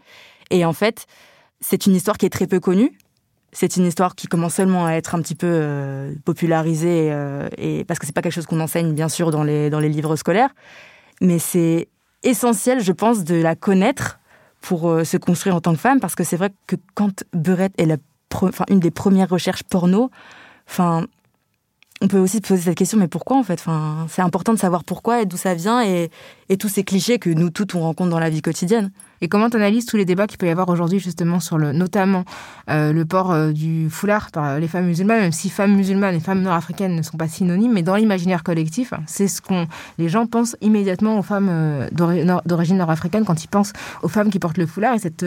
[0.49, 1.05] Et en fait,
[1.61, 2.97] c'est une histoire qui est très peu connue
[3.55, 7.85] c'est une histoire qui commence seulement à être un petit peu euh, popularisée, euh, et
[7.85, 10.17] parce que c'est pas quelque chose qu'on enseigne bien sûr dans les, dans les livres
[10.17, 10.49] scolaires,
[11.21, 11.87] mais c'est
[12.23, 14.19] essentiel, je pense, de la connaître
[14.59, 17.73] pour euh, se construire en tant que femme, parce que c'est vrai que quand Burette
[17.77, 17.97] est la
[18.69, 20.11] une des premières recherches porno,
[20.67, 21.05] enfin,
[22.01, 23.53] on peut aussi se poser cette question, mais pourquoi en fait?
[23.53, 26.09] Enfin, C'est important de savoir pourquoi et d'où ça vient et,
[26.49, 28.91] et tous ces clichés que nous toutes on rencontre dans la vie quotidienne.
[29.21, 31.71] Et comment tu analyses tous les débats qu'il peut y avoir aujourd'hui justement sur le,
[31.71, 32.25] notamment
[32.69, 36.19] euh, le port euh, du foulard par les femmes musulmanes, même si femmes musulmanes et
[36.19, 40.25] femmes nord-africaines ne sont pas synonymes, mais dans l'imaginaire collectif, c'est ce qu'on les gens
[40.25, 41.89] pensent immédiatement aux femmes euh,
[42.45, 43.73] d'origine nord-africaine quand ils pensent
[44.03, 45.25] aux femmes qui portent le foulard et cette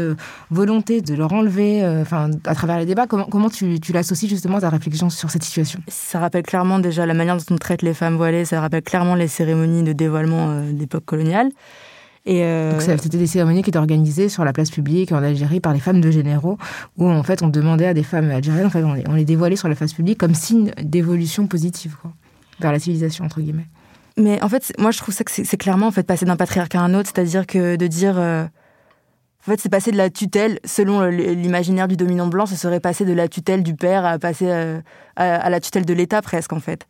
[0.50, 4.58] volonté de leur enlever, enfin à travers les débats, comment, comment tu, tu l'associes justement
[4.58, 5.80] à ta réflexion sur cette situation?
[5.88, 9.14] Ça rappelle clairement déjà la manière dont on traite les femmes voilées, ça rappelle clairement
[9.14, 11.50] les cérémonies de dévoilement d'époque coloniale.
[12.28, 12.78] Et euh...
[12.78, 16.02] c'était des cérémonies qui étaient organisées sur la place publique en Algérie par les femmes
[16.02, 16.58] de généraux,
[16.98, 19.68] où en fait on demandait à des femmes algériennes, en fait on les, dévoilait sur
[19.68, 22.12] la place publique comme signe d'évolution positive quoi,
[22.60, 23.66] vers la civilisation entre guillemets.
[24.18, 26.80] Mais en fait, moi je trouve ça que c'est clairement en fait passer d'un patriarcat
[26.80, 28.44] à un autre, c'est-à-dire que de dire euh,
[29.46, 33.06] en fait, c'est passer de la tutelle, selon l'imaginaire du dominant blanc, ce serait passer
[33.06, 34.80] de la tutelle du père à passer euh,
[35.16, 36.86] à, la tutelle de l'État presque, en fait.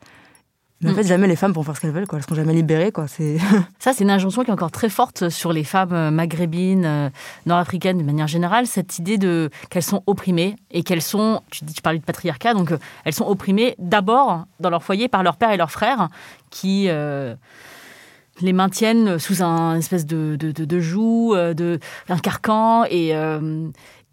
[0.80, 1.06] Mais en fait, mm.
[1.06, 2.18] jamais les femmes pourront faire ce qu'elles veulent, quoi.
[2.18, 3.08] Elles seront jamais libérées, quoi.
[3.08, 3.38] C'est...
[3.78, 7.10] Ça, c'est une injonction qui est encore très forte sur les femmes euh, maghrébines, euh,
[7.46, 8.66] nord-africaines de manière générale.
[8.66, 12.54] Cette idée de qu'elles sont opprimées et qu'elles sont, tu dis, tu parlais de patriarcat,
[12.54, 16.08] donc euh, elles sont opprimées d'abord dans leur foyer par leur père et leurs frères
[16.50, 16.88] qui
[18.40, 23.12] les maintiennent sous un espèce de, de, de, de joug, de, d'un carcan et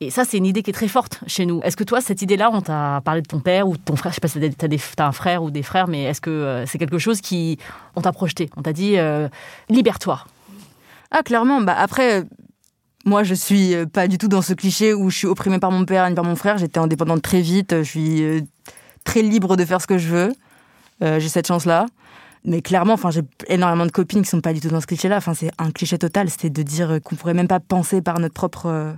[0.02, 1.62] et ça, c'est une idée qui est très forte chez nous.
[1.64, 4.12] Est-ce que toi, cette idée-là, on t'a parlé de ton père ou de ton frère?
[4.12, 6.66] Je sais pas si t'as, as un frère ou des frères, mais est-ce que euh,
[6.66, 7.58] c'est quelque chose qui
[7.96, 8.50] on t'a projeté?
[8.58, 9.30] On t'a dit euh,
[9.70, 10.26] libère-toi.
[11.12, 11.62] Ah, clairement.
[11.62, 12.26] Bah après,
[13.06, 15.72] moi, je suis euh, pas du tout dans ce cliché où je suis opprimée par
[15.72, 16.58] mon père ni par mon frère.
[16.58, 17.78] J'étais indépendante très vite.
[17.78, 18.44] Je suis
[19.06, 20.34] très libre de faire ce que je veux.
[21.02, 21.86] j'ai cette chance-là.
[22.44, 25.18] Mais clairement, enfin, j'ai énormément de copines qui sont pas du tout dans ce cliché-là.
[25.18, 26.30] Enfin, c'est un cliché total.
[26.30, 28.98] C'était de dire qu'on pourrait même pas penser par notre propre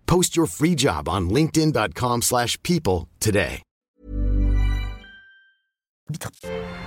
[0.11, 3.61] Post your free job on linkedin.com/people today.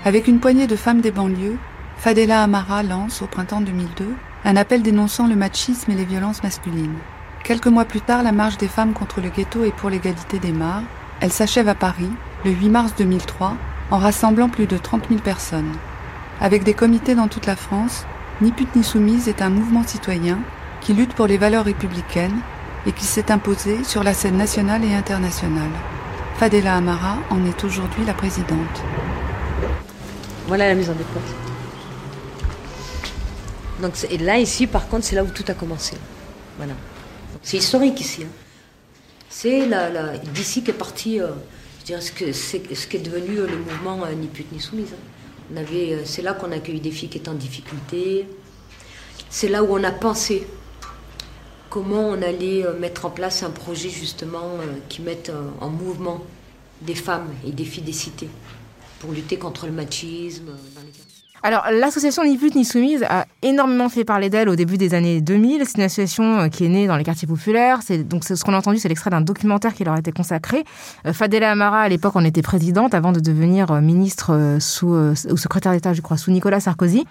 [0.05, 1.57] Avec une poignée de femmes des banlieues,
[1.97, 6.99] Fadela Amara lance au printemps 2002 un appel dénonçant le machisme et les violences masculines.
[7.45, 10.53] Quelques mois plus tard, la marche des femmes contre le ghetto et pour l'égalité des
[10.53, 10.83] mares,
[11.21, 12.13] elle s'achève à Paris
[12.45, 13.57] le 8 mars 2003
[13.91, 15.73] en rassemblant plus de 30 000 personnes.
[16.43, 18.05] Avec des comités dans toute la France,
[18.43, 20.41] Ni pute ni soumise est un mouvement citoyen
[20.83, 22.39] qui lutte pour les valeurs républicaines
[22.87, 25.71] et qui s'est imposée sur la scène nationale et internationale.
[26.37, 28.83] Fadela Amara en est aujourd'hui la présidente.
[30.47, 31.23] Voilà la maison des potes.
[33.81, 35.97] Donc et là ici par contre c'est là où tout a commencé.
[36.57, 36.75] Voilà.
[37.43, 38.25] C'est historique ici.
[38.25, 38.29] Hein.
[39.29, 39.69] C'est
[40.33, 41.29] d'ici qu'est parti euh,
[41.81, 44.51] je dirais, ce, que, c'est, ce qui est devenu euh, le mouvement euh, Ni pute
[44.53, 44.93] ni soumise.
[44.93, 45.51] Hein.
[45.53, 48.27] On avait, c'est là qu'on a accueilli des filles qui étaient en difficulté.
[49.29, 50.47] C'est là où on a pensé
[51.75, 55.71] comment on allait euh, mettre en place un projet justement euh, qui mette euh, en
[55.71, 56.23] mouvement
[56.83, 58.29] des femmes et des filles des cités
[59.01, 60.93] pour lutter contre le machisme dans les
[61.47, 65.21] alors, l'association Ni Pute Ni Soumise a énormément fait parler d'elle au début des années
[65.21, 65.67] 2000.
[65.67, 67.81] C'est une association qui est née dans les quartiers populaires.
[67.83, 70.65] C'est donc ce qu'on a entendu, c'est l'extrait d'un documentaire qui leur a été consacré.
[71.13, 75.93] Fadela Amara, à l'époque, en était présidente avant de devenir ministre sous ou secrétaire d'État,
[75.93, 77.05] je crois, sous Nicolas Sarkozy.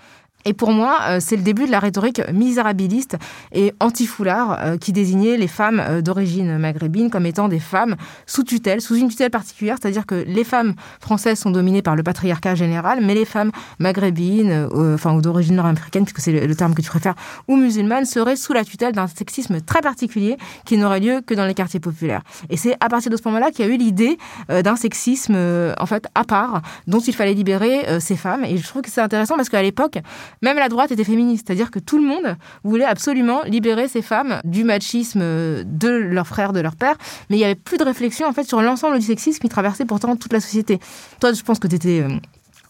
[0.46, 3.18] Et pour moi, euh, c'est le début de la rhétorique misérabiliste
[3.54, 8.44] et anti-foulard euh, qui désignait les femmes euh, d'origine maghrébine comme étant des femmes sous
[8.44, 12.56] tutelle, sous une tutelle particulière, c'est-à-dire que les femmes françaises sont dominées par le patriarcat
[12.56, 16.90] général, mais les femmes maghrébines, enfin ou d'origine nord-américaine, puisque c'est le terme que tu
[16.90, 17.16] préfères,
[17.48, 21.46] ou musulmanes, seraient sous la tutelle d'un sexisme très particulier qui n'aurait lieu que dans
[21.46, 22.22] les quartiers populaires.
[22.50, 24.18] Et c'est à partir de ce moment-là qu'il y a eu l'idée
[24.50, 25.36] d'un sexisme
[25.80, 28.44] en fait à part, dont il fallait libérer ces femmes.
[28.44, 30.00] Et je trouve que c'est intéressant parce qu'à l'époque,
[30.44, 34.40] même la droite était féministe, c'est-à-dire que tout le monde voulait absolument libérer ces femmes
[34.44, 36.96] du machisme de leurs frères, de leur père,
[37.30, 39.86] mais il n'y avait plus de réflexion en fait sur l'ensemble du sexisme qui traversait
[39.86, 40.80] pourtant toute la société.
[41.20, 42.10] Toi, je pense que tu étais euh,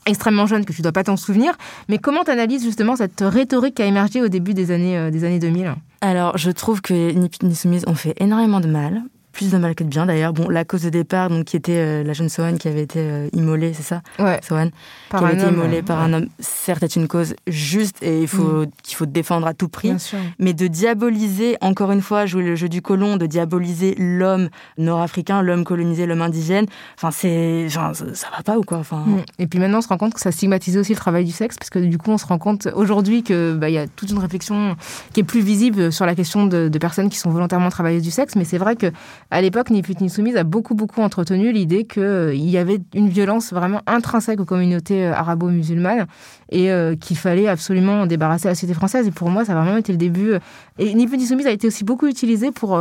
[0.06, 1.54] extrêmement jeune, que tu ne dois pas t'en souvenir,
[1.90, 5.12] mais comment tu analyses justement cette rhétorique qui a émergé au début des années, euh,
[5.12, 9.04] des années 2000 alors, je trouve que Ni Ni Soumise ont fait énormément de mal
[9.34, 10.32] plus de mal que de bien d'ailleurs.
[10.32, 13.00] Bon, la cause de départ, donc qui était euh, la jeune Sohan qui avait été
[13.00, 14.02] euh, immolée, c'est ça?
[14.19, 14.39] Ouais.
[14.48, 14.69] Sohan,
[15.10, 16.28] qui avait été immolée par un homme.
[16.39, 18.67] Certes, c'est une cause juste et il faut mm.
[18.84, 19.91] qu'il faut défendre à tout prix.
[20.39, 25.41] Mais de diaboliser, encore une fois, jouer le jeu du colon, de diaboliser l'homme nord-africain,
[25.41, 26.67] l'homme colonisé, l'homme indigène.
[26.96, 28.78] Enfin, c'est, ça, va pas ou quoi?
[28.78, 29.04] Enfin.
[29.06, 29.24] Mm.
[29.39, 31.58] Et puis maintenant, on se rend compte que ça stigmatise aussi le travail du sexe,
[31.58, 34.12] parce que du coup, on se rend compte aujourd'hui que bah, il y a toute
[34.12, 34.76] une réflexion
[35.12, 38.12] qui est plus visible sur la question de, de personnes qui sont volontairement travailleuses du
[38.12, 38.36] sexe.
[38.36, 38.91] Mais c'est vrai que
[39.32, 42.80] à l'époque, Ni Pute Ni Soumise a beaucoup, beaucoup entretenu l'idée qu'il euh, y avait
[42.94, 46.06] une violence vraiment intrinsèque aux communautés euh, arabo-musulmanes
[46.52, 49.08] et euh, qu'il fallait absolument en débarrasser la société française.
[49.08, 50.34] Et pour moi, ça a vraiment été le début.
[50.78, 52.80] Et Ni Pute Ni Soumise a été aussi beaucoup utilisé pour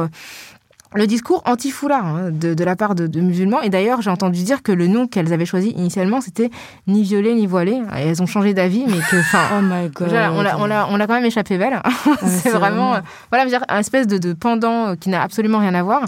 [0.95, 3.61] le discours anti-foulard hein, de, la part de, musulmans.
[3.63, 6.51] Et d'ailleurs, j'ai entendu dire que le nom qu'elles avaient choisi initialement, c'était
[6.87, 7.83] ni violet ni voilé.
[7.99, 10.13] Et elles ont changé d'avis, mais que, enfin, oh my God.
[10.33, 11.81] on l'a, quand même échappé belle.
[12.27, 12.97] c'est vraiment,
[13.31, 16.05] voilà, dire, un espèce de, de pendant qui n'a absolument rien à voir.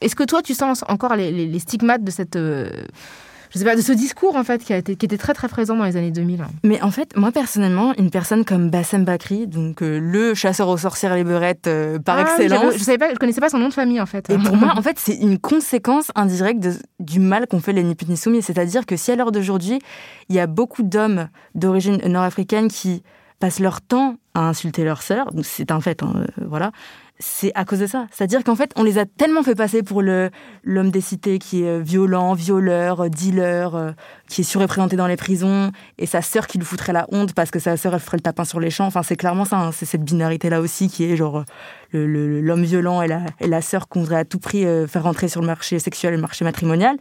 [0.00, 2.70] Est-ce que toi, tu sens encore les, stigmates de cette euh,
[3.50, 5.48] je sais pas, de ce discours en fait qui, a été, qui était très très
[5.48, 6.44] présent dans les années 2000.
[6.64, 10.76] Mais en fait, moi personnellement, une personne comme Bassem Bakri, donc euh, le chasseur aux
[10.76, 12.74] sorcières et les beurettes euh, par ah excellence.
[12.76, 14.28] je savais pas, je connaissais pas son nom de famille en fait.
[14.30, 16.66] Et pour moi, en fait, c'est une conséquence indirecte
[17.00, 19.78] du mal qu'ont fait les Niput C'est-à-dire que si à l'heure d'aujourd'hui,
[20.28, 23.02] il y a beaucoup d'hommes d'origine nord-africaine qui
[23.40, 26.72] passent leur temps à insulter leur sœur, c'est un fait, hein, voilà
[27.20, 28.06] c'est à cause de ça.
[28.12, 30.30] C'est-à-dire qu'en fait, on les a tellement fait passer pour le
[30.62, 33.92] l'homme des cités qui est euh, violent, violeur, euh, dealer, euh,
[34.28, 37.50] qui est surreprésenté dans les prisons, et sa sœur qui lui foutrait la honte parce
[37.50, 38.86] que sa sœur elle ferait le tapin sur les champs.
[38.86, 39.58] Enfin, c'est clairement ça.
[39.58, 39.72] Hein.
[39.72, 41.44] C'est cette binarité là aussi qui est genre
[41.92, 45.40] l'homme violent et la, et la sœur qu'on voudrait à tout prix faire rentrer sur
[45.40, 46.98] le marché sexuel et le marché matrimonial.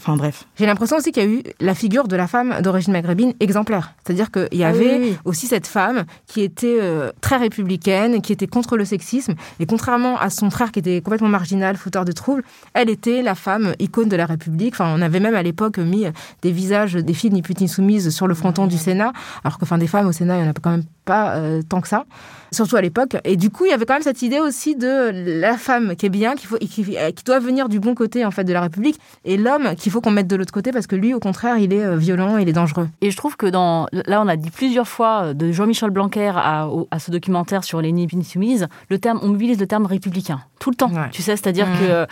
[0.00, 0.44] Enfin bref.
[0.56, 3.94] J'ai l'impression aussi qu'il y a eu la figure de la femme d'origine maghrébine exemplaire.
[4.04, 8.76] C'est-à-dire qu'il y avait aussi cette femme qui était euh, très républicaine, qui était contre
[8.76, 9.34] le sexisme.
[9.58, 13.34] Et contrairement à son frère qui était complètement marginal, fauteur de troubles, elle était la
[13.34, 14.74] femme icône de la République.
[14.74, 16.06] Enfin, on avait même à l'époque mis
[16.42, 19.12] des visages des filles ni putes ni soumises sur le fronton du Sénat.
[19.42, 21.62] Alors que enfin, des femmes au Sénat, il n'y en a quand même pas euh,
[21.68, 22.04] tant que ça
[22.50, 23.16] surtout à l'époque.
[23.24, 26.06] Et du coup, il y avait quand même cette idée aussi de la femme qui
[26.06, 28.60] est bien, qui, faut, qui, qui doit venir du bon côté en fait de la
[28.60, 31.58] République, et l'homme qu'il faut qu'on mette de l'autre côté parce que lui, au contraire,
[31.58, 32.88] il est euh, violent, il est dangereux.
[33.00, 36.32] Et je trouve que dans là, on a dit plusieurs fois euh, de Jean-Michel Blanquer
[36.34, 40.70] à, à, ce documentaire sur les soumises, le terme, on mobilise le terme républicain tout
[40.70, 40.90] le temps.
[41.12, 41.78] Tu sais, c'est-à-dire mmh.
[41.78, 42.06] que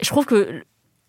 [0.00, 0.62] je trouve que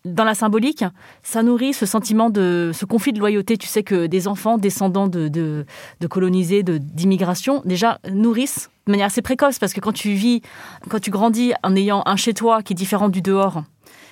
[0.04, 0.84] dans la symbolique,
[1.22, 3.56] ça nourrit ce sentiment de ce conflit de loyauté.
[3.56, 5.66] Tu sais que des enfants descendants de, de,
[6.00, 10.40] de colonisés, d'immigration, déjà nourrissent de manière assez précoce parce que quand tu vis,
[10.88, 13.64] quand tu grandis en ayant un chez toi qui est différent du dehors,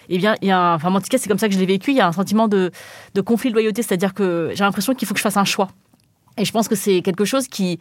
[0.08, 1.66] eh bien, il y a, enfin, en tout cas, c'est comme ça que je l'ai
[1.66, 1.90] vécu.
[1.90, 2.70] Il y a un sentiment de,
[3.14, 5.68] de conflit de loyauté, c'est-à-dire que j'ai l'impression qu'il faut que je fasse un choix.
[6.36, 7.78] Et je pense que c'est quelque chose qui,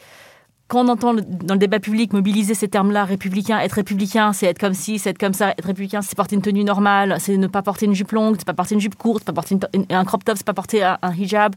[0.68, 4.60] quand on entend dans le débat public mobiliser ces termes-là, républicain, être républicain, c'est être
[4.60, 7.48] comme ci, c'est être comme ça, être républicain, c'est porter une tenue normale, c'est ne
[7.48, 9.58] pas porter une jupe longue, c'est pas porter une jupe courte, c'est pas porter
[9.90, 11.56] un crop top, c'est pas porter un hijab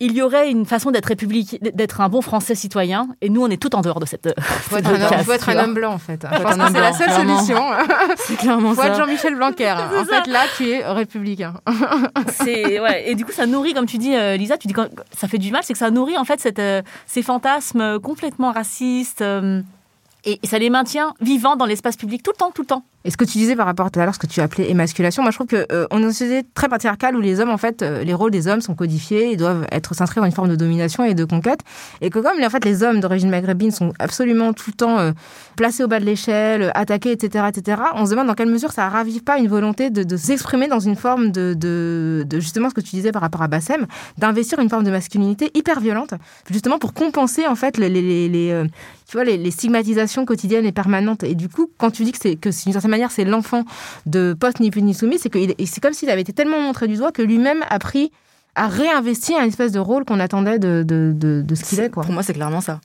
[0.00, 3.48] il y aurait une façon d'être république, d'être un bon Français citoyen, et nous, on
[3.48, 4.32] est tout en dehors de cette.
[4.36, 6.24] Il faut, être, un, faut être un homme blanc, en fait.
[6.30, 7.62] Je pense que c'est la seule solution.
[8.16, 8.88] C'est clairement faut ça.
[8.88, 9.74] Être Jean-Michel Blanquer.
[9.98, 11.54] En fait, là, tu es républicain.
[12.30, 13.10] c'est ouais.
[13.10, 14.82] Et du coup, ça nourrit, comme tu dis, euh, Lisa, tu dis que
[15.16, 18.52] ça fait du mal, c'est que ça nourrit en fait cette, euh, ces fantasmes complètement
[18.52, 19.22] racistes.
[19.22, 19.62] Euh,
[20.24, 22.84] et ça les maintient vivants dans l'espace public tout le temps, tout le temps.
[23.08, 25.22] Et ce que tu disais par rapport tout à l'heure, ce que tu appelais émasculation,
[25.22, 27.80] moi je trouve qu'on euh, est une société très patriarcale où les hommes, en fait,
[27.80, 30.56] euh, les rôles des hommes sont codifiés, ils doivent être s'inscrire dans une forme de
[30.56, 31.60] domination et de conquête.
[32.02, 35.12] Et que comme en fait, les hommes d'origine maghrébine sont absolument tout le temps euh,
[35.56, 38.86] placés au bas de l'échelle, attaqués, etc., etc., on se demande dans quelle mesure ça
[38.90, 43.10] ravive pas une volonté de, s'exprimer dans une forme de, justement ce que tu disais
[43.10, 43.86] par rapport à Bassem,
[44.18, 46.12] d'investir une forme de masculinité hyper violente,
[46.50, 48.66] justement pour compenser en fait les, les,
[49.08, 51.22] tu vois, les, stigmatisations quotidiennes et permanentes.
[51.22, 53.64] Et du coup, quand tu dis que c'est que d'une certaine manière c'est l'enfant
[54.06, 56.96] de post ni ni soumis, c'est que c'est comme s'il avait été tellement montré du
[56.96, 58.10] doigt que lui-même a pris
[58.54, 61.90] à réinvestir un espèce de rôle qu'on attendait de, de, de, de ce qu'il est.
[61.90, 62.02] Quoi.
[62.02, 62.80] Pour moi, c'est clairement ça.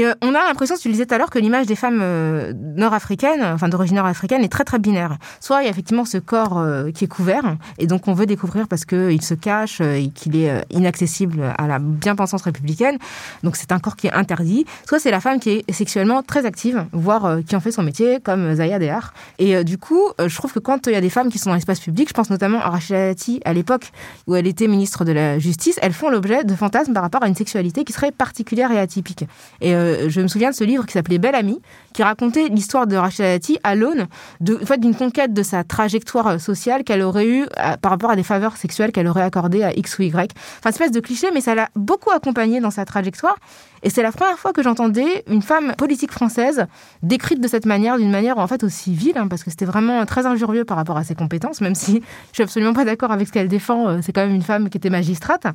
[0.00, 2.00] Et euh, on a l'impression, tu le disais tout à l'heure, que l'image des femmes
[2.00, 5.18] euh, nord-africaines, enfin d'origine nord-africaine, est très très binaire.
[5.40, 8.24] Soit il y a effectivement ce corps euh, qui est couvert, et donc on veut
[8.24, 12.96] découvrir parce qu'il se cache et qu'il est inaccessible à la bien-pensance républicaine,
[13.42, 14.64] donc c'est un corps qui est interdit.
[14.86, 18.20] Soit c'est la femme qui est sexuellement très active, voire qui en fait son métier,
[18.20, 19.12] comme Zaya Dehar.
[19.38, 21.56] Et du coup, je trouve que quand il y a des femmes qui sont dans
[21.56, 23.90] l'espace public, je pense notamment à Rachel Dati à l'époque
[24.26, 27.28] où elle était ministre de la Justice, elles font l'objet de fantasmes par rapport à
[27.28, 29.24] une sexualité qui serait particulière et atypique.
[29.60, 29.74] Et
[30.08, 31.60] je me souviens de ce livre qui s'appelait Belle Amie,
[31.92, 34.06] qui racontait l'histoire de Rachel Dati à l'aune
[34.40, 38.10] de, en fait, d'une conquête de sa trajectoire sociale qu'elle aurait eue euh, par rapport
[38.10, 40.32] à des faveurs sexuelles qu'elle aurait accordées à X ou Y.
[40.58, 43.36] Enfin, espèce de cliché, mais ça l'a beaucoup accompagnée dans sa trajectoire.
[43.82, 46.66] Et c'est la première fois que j'entendais une femme politique française
[47.02, 50.04] décrite de cette manière, d'une manière en fait aussi vile, hein, parce que c'était vraiment
[50.06, 53.28] très injurieux par rapport à ses compétences, même si je suis absolument pas d'accord avec
[53.28, 54.00] ce qu'elle défend.
[54.02, 55.46] C'est quand même une femme qui était magistrate.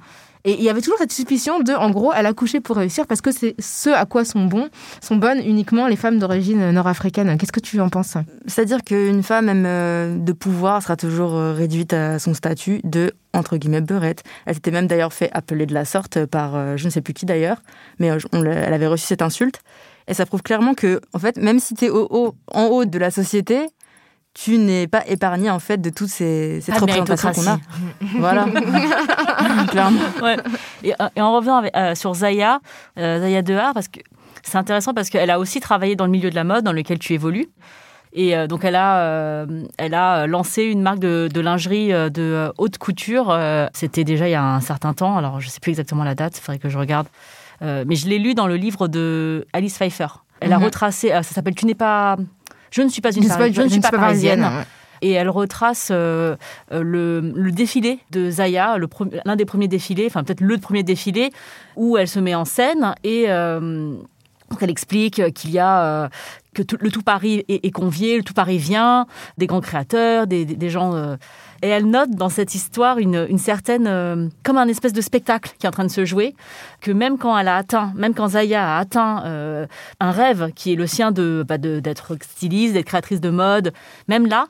[0.45, 3.07] Et il y avait toujours cette suspicion de, en gros, elle a couché pour réussir
[3.07, 4.69] parce que c'est ce à quoi sont bons,
[5.01, 7.35] sont bonnes uniquement les femmes d'origine nord-africaine.
[7.37, 8.15] Qu'est-ce que tu en penses?
[8.45, 13.11] C'est-à-dire qu'une femme même euh, de pouvoir sera toujours euh, réduite à son statut de
[13.35, 14.23] entre guillemets beurette.
[14.45, 17.13] Elle s'était même d'ailleurs fait appeler de la sorte par euh, je ne sais plus
[17.13, 17.61] qui d'ailleurs,
[17.99, 19.61] mais elle avait reçu cette insulte.
[20.07, 22.99] Et ça prouve clairement que, en fait, même si tu es au en haut de
[22.99, 23.67] la société,
[24.35, 27.57] tu n'es pas épargné en fait de toutes ces, ces représentations qu'on a.
[28.19, 28.45] voilà,
[29.69, 30.01] clairement.
[30.21, 30.35] Ouais.
[30.83, 32.59] Et, en revenant euh, sur Zaya,
[32.99, 34.01] euh, Zaya Dehar, parce que
[34.43, 36.99] c'est intéressant parce qu'elle a aussi travaillé dans le milieu de la mode dans lequel
[36.99, 37.47] tu évolues.
[38.15, 39.45] Et euh, donc elle a,
[39.77, 43.37] elle a lancé une marque de, de lingerie de haute couture.
[43.73, 45.17] C'était déjà il y a un certain temps.
[45.17, 46.37] Alors je sais plus exactement la date.
[46.37, 47.07] Il faudrait que je regarde.
[47.61, 50.07] mais je l'ai lu dans le livre de Alice Pfeiffer.
[50.39, 50.65] Elle a mhm.
[50.65, 51.09] retracé.
[51.09, 52.17] ça s'appelle Tu n'es pas
[52.75, 54.45] je ne suis pas une je, ne suis pas, parisienne.
[55.01, 56.35] Et elle retrace euh,
[56.73, 58.77] euh, le, défilé de Zaya,
[59.23, 61.31] l'un des premiers défilés, enfin peut-être le premier défilé,
[61.77, 63.95] où elle se met en scène et euh,
[64.59, 66.09] elle explique qu'il y a
[66.55, 69.05] que le tout Paris est, convié, le tout Paris vient,
[69.37, 71.17] des grands créateurs, des, gens
[71.65, 75.65] et elle note dans cette histoire une, certaine, euh, comme un espèce de spectacle qui
[75.65, 76.35] est en train de se jouer,
[76.79, 79.65] que même quand elle a atteint, même quand Zaya a atteint euh,
[79.99, 83.73] un rêve qui est le sien bah, de d'être styliste, d'être créatrice de mode,
[84.07, 84.45] même là,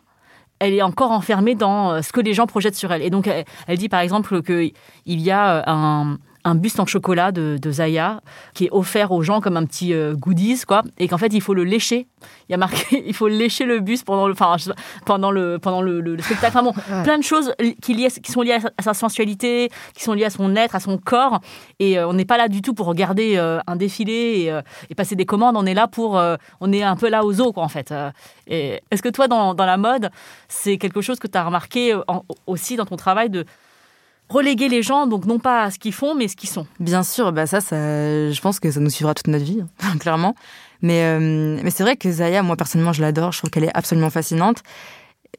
[0.60, 3.02] elle est encore enfermée dans euh, ce que les gens projettent sur elle.
[3.02, 3.30] Et donc,
[3.68, 4.74] elle, dit par exemple qu'il
[5.06, 8.22] y a un, un buste en chocolat de, Zaya
[8.54, 11.42] qui est offert aux gens comme un petit euh, goodies quoi et qu'en fait il
[11.42, 12.08] faut le lécher.
[12.48, 14.56] Il y a marqué il faut lécher le buste pendant le enfin
[15.06, 16.58] pendant le pendant le, spectacle.
[16.58, 20.14] Enfin bon plein de choses qui, liées, qui sont liées à sa sensualité qui sont
[20.14, 21.42] liées à son être à son corps.
[21.80, 24.54] Et euh, on n'est pas là du tout pour regarder euh, un défilé
[24.90, 25.58] et, passer des commandes.
[25.58, 26.22] On est là pour
[26.62, 27.94] on est un peu là aux os quoi en fait.
[28.48, 30.12] Est-ce que toi dans, dans la mode
[30.48, 31.98] c'est quelque chose que tu as remarqué
[32.46, 33.46] aussi dans ton travail de
[34.30, 36.68] reléguer les gens, donc non pas à ce qu'ils font, mais ce qu'ils sont.
[36.80, 39.98] Bien sûr, bah ça, ça, je pense que ça nous suivra toute notre vie, hein,
[40.00, 40.36] clairement.
[40.82, 43.32] Mais, euh, mais c'est vrai que Zaya, moi personnellement, je l'adore.
[43.32, 44.62] Je trouve qu'elle est absolument fascinante.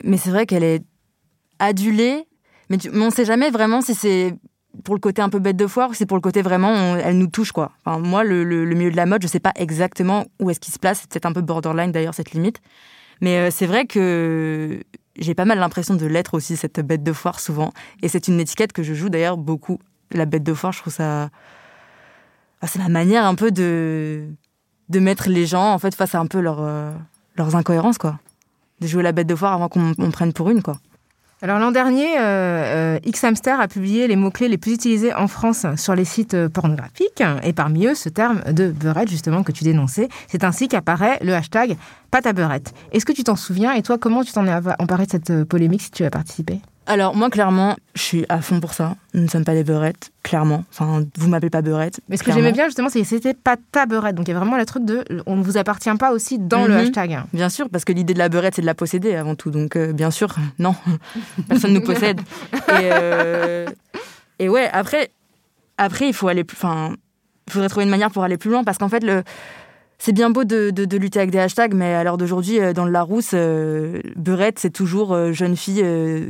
[0.05, 0.83] Mais c'est vrai qu'elle est
[1.59, 2.27] adulée.
[2.69, 4.35] Mais, on ne sait jamais vraiment si c'est
[4.85, 6.97] pour le côté un peu bête de foire ou si c'est pour le côté vraiment,
[6.97, 7.73] elle nous touche quoi.
[7.85, 10.75] Enfin, moi, le, le, milieu de la mode, je sais pas exactement où est-ce qu'il
[10.75, 11.01] se place.
[11.01, 12.61] C'est peut-être un peu borderline d'ailleurs cette limite.
[13.21, 14.81] Mais euh, c'est vrai que
[15.19, 17.73] j'ai pas mal l'impression de l'être aussi, cette bête de foire, souvent.
[18.03, 19.79] Et c'est une étiquette que je joue d'ailleurs beaucoup.
[20.11, 21.31] La bête de foire, je trouve ça.
[22.67, 24.29] C'est ma manière un peu de
[24.89, 26.93] de mettre les gens en fait face à un peu euh,
[27.37, 28.19] leurs incohérences quoi.
[28.81, 30.79] De jouer la bête de foire avant qu'on prenne pour une quoi.
[31.43, 35.67] Alors l'an dernier, euh, euh, X-Hamster a publié les mots-clés les plus utilisés en France
[35.77, 39.63] sur les sites euh, pornographiques, et parmi eux ce terme de beurette justement que tu
[39.63, 40.09] dénonçais.
[40.29, 41.77] C'est ainsi qu'apparaît le hashtag
[42.11, 42.73] pâte à beurette.
[42.93, 43.75] Est-ce que tu t'en souviens?
[43.75, 46.61] Et toi comment tu t'en es emparé de cette polémique si tu as participé?
[46.87, 48.97] Alors moi clairement, je suis à fond pour ça.
[49.15, 50.65] Nous ne sommes pas des beurettes, clairement.
[50.71, 52.01] Enfin, vous m'appelez pas beurette.
[52.09, 54.15] Mais ce que j'aimais bien justement, c'est que c'était pas ta beurette.
[54.15, 56.67] Donc il y a vraiment le truc de, on ne vous appartient pas aussi dans
[56.67, 56.81] le mhm.
[56.81, 57.19] hashtag.
[57.33, 59.51] Bien sûr, parce que l'idée de la beurette, c'est de la posséder avant tout.
[59.51, 60.75] Donc euh, bien sûr, non,
[61.49, 62.21] personne ne nous possède.
[62.55, 63.67] Et, euh,
[64.39, 65.11] et ouais, après,
[65.79, 66.57] Après, il faut aller plus.
[66.57, 66.95] Enfin,
[67.47, 69.23] il faudrait trouver une manière pour aller plus loin parce qu'en fait, le
[69.99, 72.85] c'est bien beau de, de, lutter avec des hashtags, mais à l'heure d'aujourd'hui, euh, dans
[72.85, 75.85] le Larousse, euh, beurette, c'est toujours euh, jeune fille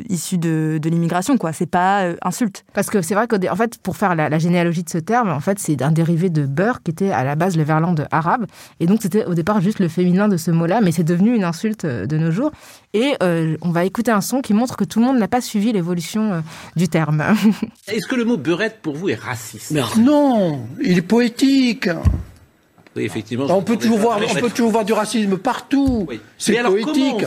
[0.09, 1.53] issue de, de l'immigration, quoi.
[1.53, 2.65] C'est pas insulte.
[2.75, 5.59] Parce que c'est vrai qu'en fait, pour faire la, généalogie de ce terme, en fait,
[5.59, 8.47] c'est un dérivé de beurre qui était à la base le verlan arabe.
[8.81, 11.45] Et donc, c'était au départ juste le féminin de ce mot-là, mais c'est devenu une
[11.45, 12.53] insulte de nos jours.
[12.95, 15.73] Et on va écouter un son qui montre que tout le monde n'a pas suivi
[15.73, 16.43] l'évolution
[16.77, 17.25] du terme.
[17.89, 19.75] Est-ce que le mot beurette pour vous est raciste?
[19.99, 21.89] Non, il est poétique
[23.05, 23.47] effectivement.
[23.51, 26.07] On peut toujours voir, on peut toujours voir du racisme partout.
[26.39, 27.25] C'est poétique.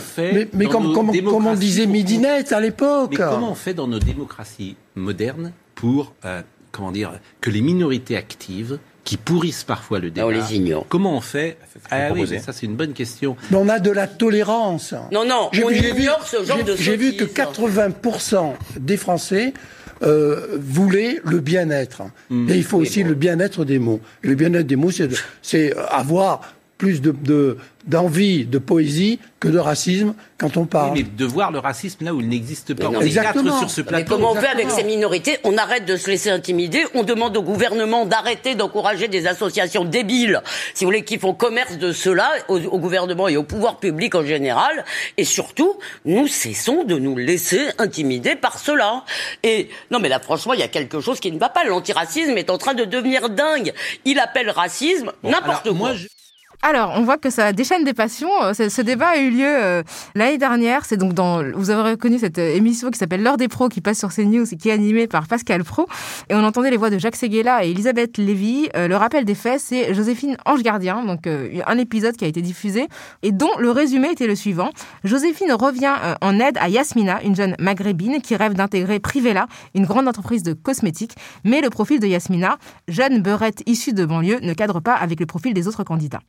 [0.52, 3.10] mais, comme, on disait Midinette à l'époque.
[3.12, 6.42] Mais comment on fait dans nos démocraties modernes pour, euh,
[6.72, 10.26] comment dire, que les minorités actives qui pourrissent parfois le débat.
[10.26, 10.86] on les ignore.
[10.88, 11.56] Comment on fait
[11.90, 13.36] Ah oui, ça c'est une bonne question.
[13.52, 14.94] on a de la tolérance.
[15.10, 19.54] Non, non, on ignore ce genre de J'ai vu que 80% des Français
[20.02, 22.02] euh, voulait le bien-être.
[22.30, 22.48] Hmm.
[22.48, 24.00] Et il faut aussi le bien-être des mots.
[24.22, 24.90] le bien-être des mots,
[25.42, 30.94] c'est avoir plus de, d'envie, de, poésie que de racisme quand on parle.
[30.94, 32.88] mais de voir le racisme là où il n'existe pas.
[32.88, 33.58] on Exactement.
[33.58, 34.02] sur ce plateau.
[34.02, 36.82] Mais comment on fait avec ces minorités On arrête de se laisser intimider.
[36.94, 40.40] On demande au gouvernement d'arrêter d'encourager des associations débiles,
[40.72, 44.24] si vous voulez, qui font commerce de cela, au, gouvernement et au pouvoir public en
[44.24, 44.86] général.
[45.18, 45.74] Et surtout,
[46.06, 49.04] nous cessons de nous laisser intimider par cela.
[49.42, 51.64] Et non, mais là, franchement, il y a quelque chose qui ne va pas.
[51.64, 53.74] L'antiracisme est en train de devenir dingue.
[54.06, 55.72] Il appelle racisme n'importe quoi.
[55.74, 55.92] Moi,
[56.62, 58.28] alors, on voit que ça déchaîne des passions.
[58.42, 59.82] Euh, ce, débat a eu lieu euh,
[60.14, 60.84] l'année dernière.
[60.84, 63.80] C'est donc dans, vous avez reconnu cette euh, émission qui s'appelle L'heure des pros qui
[63.80, 65.86] passe sur CNews et qui est animée par Pascal Pro.
[66.28, 68.68] Et on entendait les voix de Jacques Seguela et Elisabeth Lévy.
[68.74, 72.88] le rappel des faits, c'est Joséphine Ange Gardien, donc un épisode qui a été diffusé
[73.22, 74.70] et dont le résumé était le suivant.
[75.04, 80.08] Joséphine revient en aide à Yasmina, une jeune maghrébine qui rêve d'intégrer Privella, une grande
[80.08, 81.14] entreprise de cosmétiques.
[81.44, 82.58] Mais le profil de Yasmina,
[82.88, 86.20] jeune beurette issue de banlieue, ne cadre pas avec le profil des autres candidats.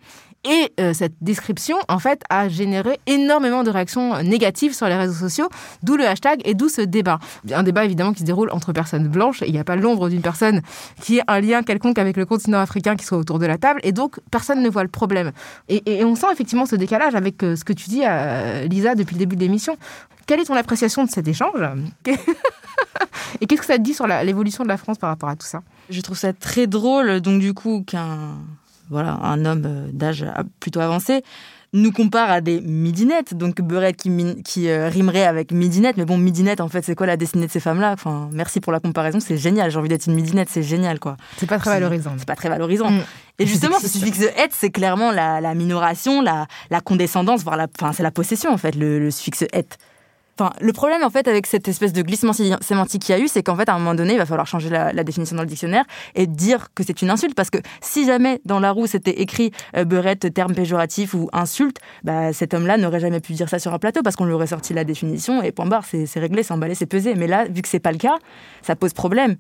[0.44, 5.14] Et euh, cette description, en fait, a généré énormément de réactions négatives sur les réseaux
[5.14, 5.50] sociaux,
[5.84, 7.20] d'où le hashtag et d'où ce débat.
[7.54, 10.22] Un débat évidemment qui se déroule entre personnes blanches, il n'y a pas l'ombre d'une
[10.22, 10.62] personne
[11.00, 13.82] qui ait un lien quelconque avec le continent africain qui soit autour de la table,
[13.84, 15.32] et donc personne ne voit le problème.
[15.70, 19.14] Et, on sent effectivement ce décalage avec euh, ce que tu dis, euh, Lisa, depuis
[19.14, 19.78] le début de l'émission.
[20.26, 21.62] Quelle est ton appréciation de cet échange?
[23.42, 25.46] Et qu'est-ce que ça te dit sur l'évolution de la France par rapport à tout
[25.46, 25.62] ça?
[25.90, 28.38] Je trouve ça très drôle, donc du coup, qu'un
[28.92, 30.26] voilà, un homme euh, d'âge
[30.60, 31.24] plutôt avancé,
[31.74, 34.12] nous compare à des midinettes, donc beurette qui,
[34.44, 35.96] qui euh, rimerait avec midinette.
[35.96, 37.94] Mais bon, midinette, en fait, c'est quoi la destinée de ces femmes-là?
[37.94, 39.72] Enfin, merci pour la comparaison, c'est génial.
[39.72, 41.16] J'ai envie d'être une midinette, c'est génial, quoi.
[41.38, 42.14] C'est pas très valorisant.
[42.18, 42.92] C'est pas très valorisant.
[42.92, 43.04] Mm.
[43.40, 46.48] Et justement, ce suffixe être, c'est clairement la, minoration, la,
[46.84, 49.78] condescendance, voire la, enfin, c'est la possession, en fait, le, le suffixe être
[50.60, 53.44] le problème en fait avec cette espèce de glissement sémantique qu'il y a eu, c'est
[53.44, 55.86] qu'en fait à un moment donné, il va falloir changer la, définition dans le dictionnaire
[56.16, 59.52] et dire que c'est une insulte parce que si jamais dans la roue c'était écrit
[59.76, 63.74] euh, beurette, terme péjoratif ou insulte, bah, cet homme-là n'aurait jamais pu dire ça sur
[63.74, 66.54] un plateau parce qu'on lui aurait sorti la définition et point barre, c'est réglé, c'est
[66.54, 67.16] emballé, c'est pesé.
[67.16, 68.18] Mais là, vu que c'est pas le cas,
[68.62, 69.36] ça pose problème.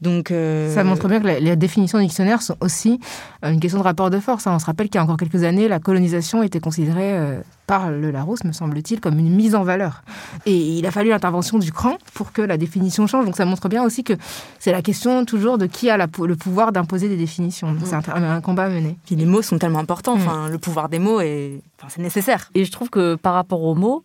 [0.00, 3.00] Donc, euh, Ça montre bien que les définitions du dictionnaire sont aussi
[3.44, 4.46] euh, une question de rapport de force.
[4.46, 4.52] Hein.
[4.54, 7.90] On se rappelle qu'il y a encore quelques années, la colonisation était considérée euh, par
[7.90, 10.02] le Larousse, me semble-t-il, comme une mise en valeur.
[10.46, 13.24] Et il a fallu l'intervention du cran pour que la définition change.
[13.24, 14.14] Donc ça montre bien aussi que
[14.60, 17.76] c'est la question toujours de qui a le pouvoir d'imposer des définitions.
[17.84, 18.96] C'est un, combat à mener.
[19.04, 20.16] Puis les mots sont tellement importants.
[20.16, 20.20] Mm.
[20.20, 22.50] Enfin, le pouvoir des mots est, enfin, c'est nécessaire.
[22.54, 24.04] Et je trouve que par rapport aux mots,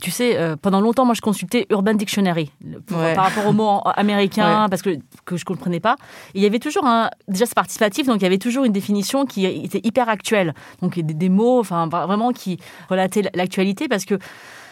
[0.00, 2.50] tu sais, euh, pendant longtemps, moi, je consultais Urban Dictionary
[2.88, 5.96] par rapport aux mots américains, parce que, que je ne comprenais pas.
[6.34, 7.10] il y avait toujours un.
[7.28, 10.54] Déjà, c'est participatif, donc il y avait toujours une définition qui était hyper actuelle.
[10.82, 14.18] Donc, des, mots, enfin, vraiment qui relataient l'actualité, parce que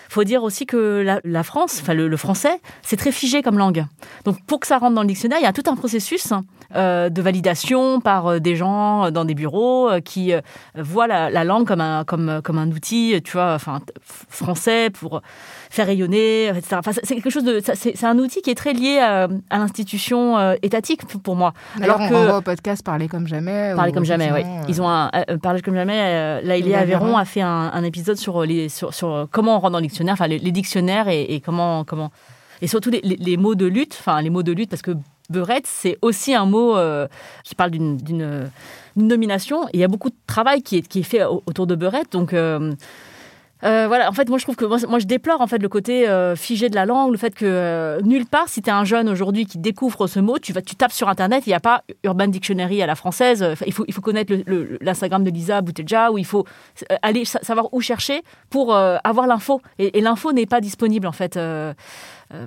[0.08, 3.84] faut dire aussi que la, France, enfin le, français, c'est très figé comme langue.
[4.24, 6.32] Donc pour que ça rentre dans le dictionnaire, il y a tout un processus
[6.76, 10.32] euh, de validation par euh, des gens euh, dans des bureaux qui
[10.74, 15.22] voient la, langue comme un, comme, comme un outil, tu vois, enfin français pour
[15.70, 16.76] faire rayonner, etc.
[16.78, 21.04] Enfin, c'est quelque chose de, c'est un outil qui est très lié à, l'institution étatique
[21.06, 21.52] pour moi.
[21.80, 23.72] Alors, Alors que, on au podcast Parler comme jamais.
[23.74, 24.42] Parler comme jamais, oui.
[24.68, 25.10] Ils ont un
[25.42, 26.42] Parler comme jamais.
[26.42, 29.78] là, Aveyron a fait un, un, épisode sur les sur, sur comment on rentre dans
[29.78, 32.10] le dictionnaire, enfin les, dictionnaires et, comment comment
[32.60, 34.92] et surtout les, mots de lutte, enfin les mots de lutte parce que
[35.30, 37.06] beurette c'est aussi un mot euh,
[37.44, 38.50] qui parle d'une
[38.96, 39.66] nomination.
[39.68, 42.12] Et il y a beaucoup de travail qui est, qui est fait autour de beurette,
[42.12, 42.32] donc.
[42.32, 42.74] Euh,
[43.64, 45.68] Euh, voilà, en fait, moi je trouve que moi, moi, je déplore en fait le
[45.68, 48.72] côté euh, figé de la langue, le fait que euh, nulle part, si tu es
[48.72, 51.54] un jeune aujourd'hui qui découvre ce mot, tu vas, tu tapes sur internet, il n'y
[51.54, 53.44] a pas Urban Dictionary à la française.
[53.66, 54.32] Il faut, il faut connaître
[54.80, 56.44] l'Instagram de Lisa Boutelja, ou il faut
[57.02, 59.60] aller sa- savoir où chercher pour avoir l'info.
[59.78, 61.36] Et, et l'info n'est pas disponible en fait.
[61.36, 61.72] euh,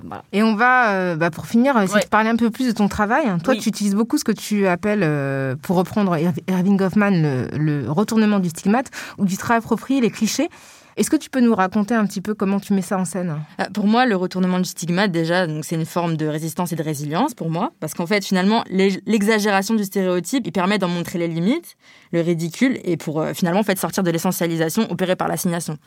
[0.04, 0.22] voilà.
[0.32, 2.04] Et on va, euh, bah, pour finir, essayer Ouais.
[2.04, 3.24] de parler un peu plus de ton travail.
[3.42, 3.60] Toi, Oui.
[3.60, 7.90] tu utilises beaucoup ce que tu appelles, euh, pour reprendre Ir- Irving Goffman, le, le
[7.90, 8.86] retournement du stigmate,
[9.18, 10.48] où tu te réappropries les clichés.
[10.96, 13.34] Est-ce que tu peux nous raconter un petit peu comment tu mets ça en scène?
[13.60, 16.76] Euh, Pour moi, le retournement du stigmate, déjà, donc c'est une forme de résistance et
[16.76, 20.88] de résilience pour moi, parce qu'en fait, finalement, l'e- l'exagération du stéréotype, il permet d'en
[20.88, 21.76] montrer les limites,
[22.12, 25.78] le ridicule, et pour euh, finalement en fait sortir de l'essentialisation opérée par l'assignation.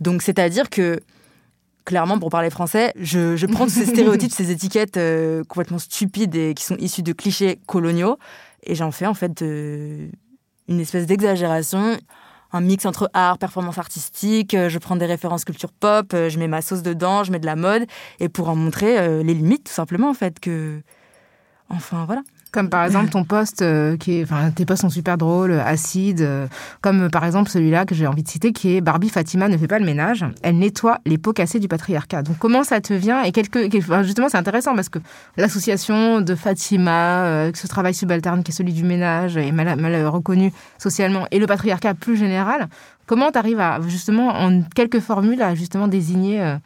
[0.00, 1.00] Donc, c'est-à-dire que
[1.84, 6.34] clairement, pour parler français, je, je prends tous ces stéréotypes, ces étiquettes euh, complètement stupides
[6.36, 8.18] et qui sont issues de clichés coloniaux,
[8.64, 10.08] et j'en fais en fait de-
[10.68, 11.96] une espèce d'exagération
[12.52, 16.38] un mix entre art, performance artistique, euh, je prends des références culture pop, euh, je
[16.38, 17.86] mets ma sauce dedans, je mets de la mode,
[18.20, 20.80] et pour en montrer euh, les limites, tout simplement, en fait, que...
[21.70, 22.22] Enfin, voilà.
[22.52, 26.20] Comme par exemple ton poste, euh, qui est, enfin tes posts sont super drôles, acides,
[26.20, 26.46] euh,
[26.82, 29.56] comme euh, par exemple celui-là que j'ai envie de citer, qui est Barbie Fatima ne
[29.56, 32.22] fait pas le ménage, elle nettoie les pots cassés du patriarcat.
[32.22, 33.22] Donc comment ça te vient?
[33.22, 34.98] Et quelques, quel- enfin, justement c'est intéressant parce que
[35.38, 40.52] l'association de Fatima, euh, ce travail subalterne qui est celui du ménage est mal, reconnu
[40.76, 42.68] socialement et le patriarcat plus général,
[43.06, 46.56] comment tu arrives à justement en quelques formules à justement désigner euh,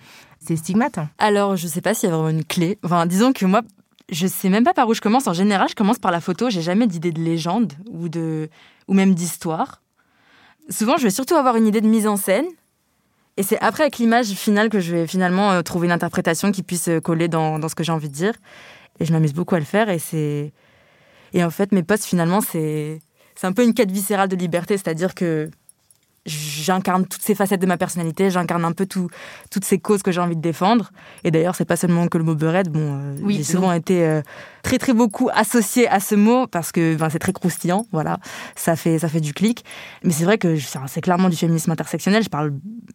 [0.41, 0.99] ces stigmates?
[1.19, 2.77] Alors, je sais pas s'il y a vraiment une clé.
[2.85, 3.63] Enfin, disons que moi,
[4.09, 5.27] je sais même pas par où je commence.
[5.27, 6.51] En général, je commence par la photo.
[6.51, 8.49] J'ai jamais d'idée de légende ou de
[8.89, 9.83] ou même d'histoire.
[10.71, 12.47] Souvent, je vais surtout avoir une idée de mise en scène.
[13.37, 16.63] Et c'est après, avec l'image finale, que je vais finalement euh, trouver une interprétation qui
[16.63, 18.33] puisse euh, coller dans, dans ce que j'ai envie de dire.
[18.99, 19.91] Et je m'amuse beaucoup à le faire.
[19.91, 20.53] Et c'est
[21.33, 23.01] et en fait, mes posts finalement, c'est
[23.35, 25.51] c'est un peu une quête viscérale de liberté, c'est-à-dire que
[26.27, 29.09] j'incarne toutes ces facettes de ma personnalité, j'incarne un peu tout,
[29.51, 30.91] toutes ces causes que j'ai envie de défendre.
[31.25, 32.69] Et d'ailleurs, c'est pas seulement que le mot beurette.
[32.69, 34.21] Bon, euh, Oui, j'ai souvent été euh,
[34.63, 37.87] très très beaucoup associée à ce mot parce que ben, c'est très croustillant.
[37.93, 38.19] Voilà,
[38.57, 39.65] ça fait ça fait du clic.
[40.05, 42.23] Mais c'est vrai que je- c'est clairement du féminisme intersectionnel.
[42.23, 42.53] Je parle,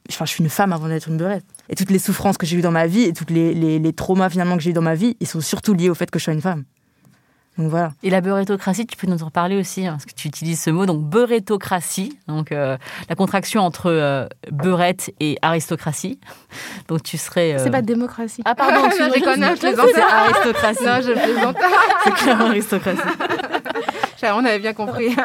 [0.10, 1.46] enfin, je suis une femme avant d'être une beurette.
[1.70, 3.94] Et toutes les souffrances que j'ai eues dans ma vie et toutes les, les, les
[3.94, 6.20] traumas finalement que j'ai eu dans ma vie, ils sont surtout liés au fait que
[6.20, 6.64] je sois une femme.
[7.62, 7.91] Donc voilà.
[8.01, 10.72] Et la beurrétocratie, tu peux nous en parler aussi, hein, parce que tu utilises ce
[10.72, 12.76] mot, donc beurrétocratie, donc euh,
[13.07, 16.20] la contraction entre euh, beurette et aristocratie.
[16.88, 17.53] Donc tu serais.
[17.53, 18.41] euh, C'est pas démocratie.
[18.45, 19.88] Ah pardon, excuse-moi, je déconne, je- plaisante.
[19.93, 20.84] C'est aristocratie.
[20.84, 21.57] Non, je plaisante.
[22.03, 23.01] C'est clairement aristocratie.
[24.24, 25.16] On avait bien compris.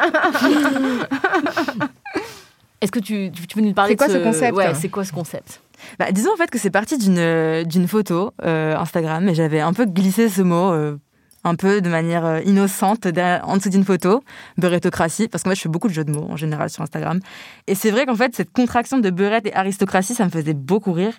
[2.79, 4.89] Est-ce que tu, tu, tu peux nous parler C'est quoi de ce concept Ouais, c'est
[4.89, 5.61] quoi ce concept?
[5.99, 9.59] Bah, disons en fait que c'est parti d'une euh, d'une photo euh, Instagram et j'avais
[9.59, 10.97] un peu glissé ce mot euh,
[11.43, 14.23] un peu de manière euh, innocente en dessous d'une photo,
[14.57, 17.19] beurrétocratie, parce qu'en fait je fais beaucoup de jeux de mots en général sur Instagram.
[17.67, 20.93] Et c'est vrai qu'en fait cette contraction de beurette et aristocratie, ça me faisait beaucoup
[20.93, 21.13] rire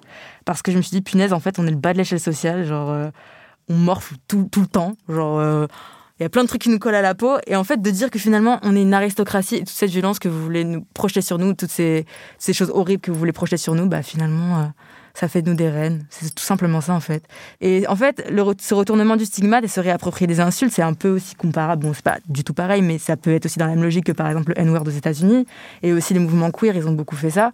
[0.44, 2.20] parce que je me suis dit punaise en fait on est le bas de l'échelle
[2.20, 3.10] sociale, genre euh,
[3.68, 5.66] on morfle tout, tout le temps, genre euh,
[6.18, 7.80] il y a plein de trucs qui nous collent à la peau et en fait
[7.80, 10.64] de dire que finalement on est une aristocratie et toute cette violence que vous voulez
[10.64, 12.06] nous projeter sur nous, toutes ces,
[12.38, 14.72] ces choses horribles que vous voulez projeter sur nous, bah finalement
[15.18, 16.04] ça fait de nous des reines.
[16.10, 17.24] C'est tout simplement ça en fait.
[17.60, 20.94] Et en fait, le ce retournement du stigmate et se réapproprier des insultes, c'est un
[20.94, 21.82] peu aussi comparable.
[21.84, 24.04] Bon, c'est pas du tout pareil, mais ça peut être aussi dans la même logique
[24.06, 25.46] que par exemple le N-word aux États-Unis
[25.82, 27.52] et aussi les mouvements queer, ils ont beaucoup fait ça.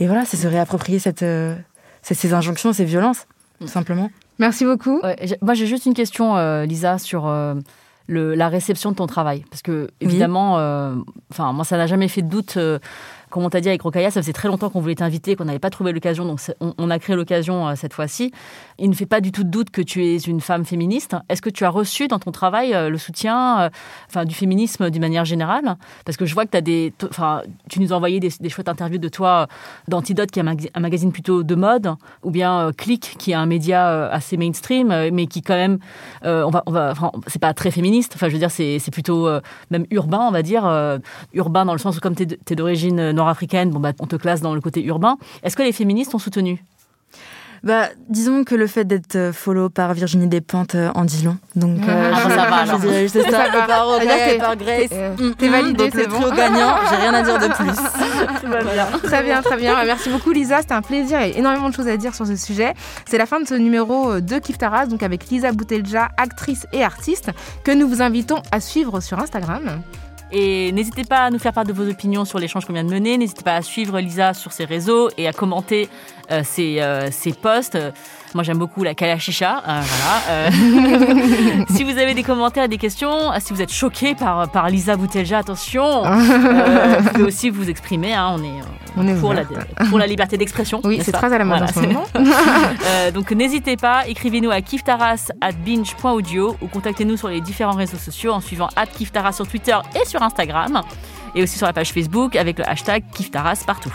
[0.00, 1.54] Et voilà, c'est se réapproprier cette, euh,
[2.02, 3.26] ces- injonctions, ces violences,
[3.60, 4.10] tout simplement.
[4.38, 4.98] Merci beaucoup.
[5.02, 7.54] Ouais, Moi, j'ai juste une question, euh, Lisa, sur euh,
[8.06, 9.44] le, la réception de ton travail.
[9.50, 10.94] Parce que, évidemment, euh,
[11.30, 12.56] enfin, moi, ça n'a jamais fait de doute.
[12.56, 12.78] euh,
[13.30, 15.58] comme on t'a dit avec Rokaya, ça faisait très longtemps qu'on voulait t'inviter, qu'on n'avait
[15.58, 18.32] pas trouvé l'occasion, donc on a créé l'occasion euh, cette fois-ci.
[18.80, 21.16] Il ne fait pas du tout doute que tu es une femme féministe.
[21.28, 23.70] Est-ce que tu as reçu dans ton travail euh, le soutien euh,
[24.08, 25.76] enfin, du féminisme d'une manière générale?
[26.04, 28.68] Parce que je vois que as des, enfin, tu nous as envoyé des, des chouettes
[28.68, 29.46] interviews de toi euh,
[29.88, 30.42] d'Antidote, qui est
[30.74, 34.88] un, magazine plutôt de mode, ou bien euh, Click, qui est un média assez mainstream,
[35.12, 35.78] mais qui quand même,
[36.24, 38.12] euh, on va, on va, enfin, c'est pas très féministe.
[38.14, 39.28] Enfin, je veux dire, c'est plutôt
[39.70, 40.64] même urbain, on va dire,
[41.32, 44.40] urbain dans le sens où comme tu es d'origine nord-africaine, bon bah on te classe
[44.40, 45.16] dans le côté urbain.
[45.42, 46.64] Est-ce que les féministes t'ont soutenu?
[47.62, 51.36] Bah, disons que le fait d'être euh, follow par Virginie Despentes euh, en dit long.
[51.56, 52.80] Donc, euh, Ah, je, bah, ça va, je alors.
[52.80, 53.30] dirais juste ça.
[53.30, 53.66] Ça va.
[53.66, 54.88] Par Audrey, par Grace.
[54.92, 56.20] euh, Mm, t'es mm, validé, c'est le bon.
[56.34, 59.00] gagnant, j'ai rien à dire de plus.
[59.02, 59.84] Très bien, très bien.
[59.84, 62.72] Merci beaucoup Lisa, c'était un plaisir et énormément de choses à dire sur ce sujet.
[63.06, 66.82] C'est la fin de ce numéro de Kif Taras, donc avec Lisa Boutelja, actrice et
[66.82, 67.30] artiste,
[67.64, 69.82] que nous vous invitons à suivre sur Instagram.
[70.32, 72.92] Et n'hésitez pas à nous faire part de vos opinions sur l'échange qu'on vient de
[72.92, 73.18] mener.
[73.18, 75.88] N'hésitez pas à suivre Lisa sur ses réseaux et à commenter
[76.30, 77.78] euh, euh, ses posts.
[78.32, 79.62] Moi, j'aime beaucoup la Kalachicha.
[79.66, 80.22] Euh, voilà.
[80.30, 81.64] Euh.
[81.74, 85.38] si vous avez des commentaires des questions, si vous êtes choqué par, par Lisa Boutelja,
[85.38, 86.04] attention.
[86.06, 88.14] euh, vous pouvez aussi vous exprimer.
[88.14, 88.28] hein.
[88.38, 89.42] On est, euh, On est pour, la,
[89.88, 90.80] pour la liberté d'expression.
[90.84, 92.06] Oui, c'est très à la mode Voilà, en ce c'est- moment.
[92.86, 97.96] Euh, donc n'hésitez pas, écrivez-nous à kiftaras at binge.audio ou contactez-nous sur les différents réseaux
[97.98, 100.82] sociaux en suivant kiftaras sur Twitter et sur Instagram
[101.34, 103.92] et aussi sur la page Facebook avec le hashtag kiftaras partout.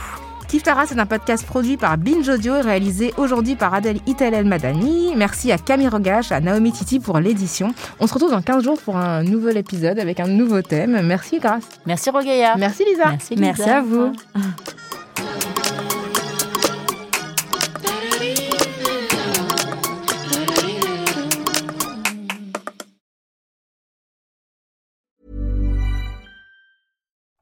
[0.47, 4.45] Kif Tara, c'est un podcast produit par Binge Audio et réalisé aujourd'hui par Adèle Italel
[4.45, 5.13] Madani.
[5.15, 7.73] Merci à Camille Rogache, à Naomi Titi pour l'édition.
[7.99, 11.01] On se retrouve dans 15 jours pour un nouvel épisode avec un nouveau thème.
[11.03, 11.63] Merci Grace.
[11.85, 12.55] Merci Rogeya.
[12.57, 13.09] Merci Lisa.
[13.09, 13.77] Merci, Merci Lisa.
[13.77, 14.13] à vous.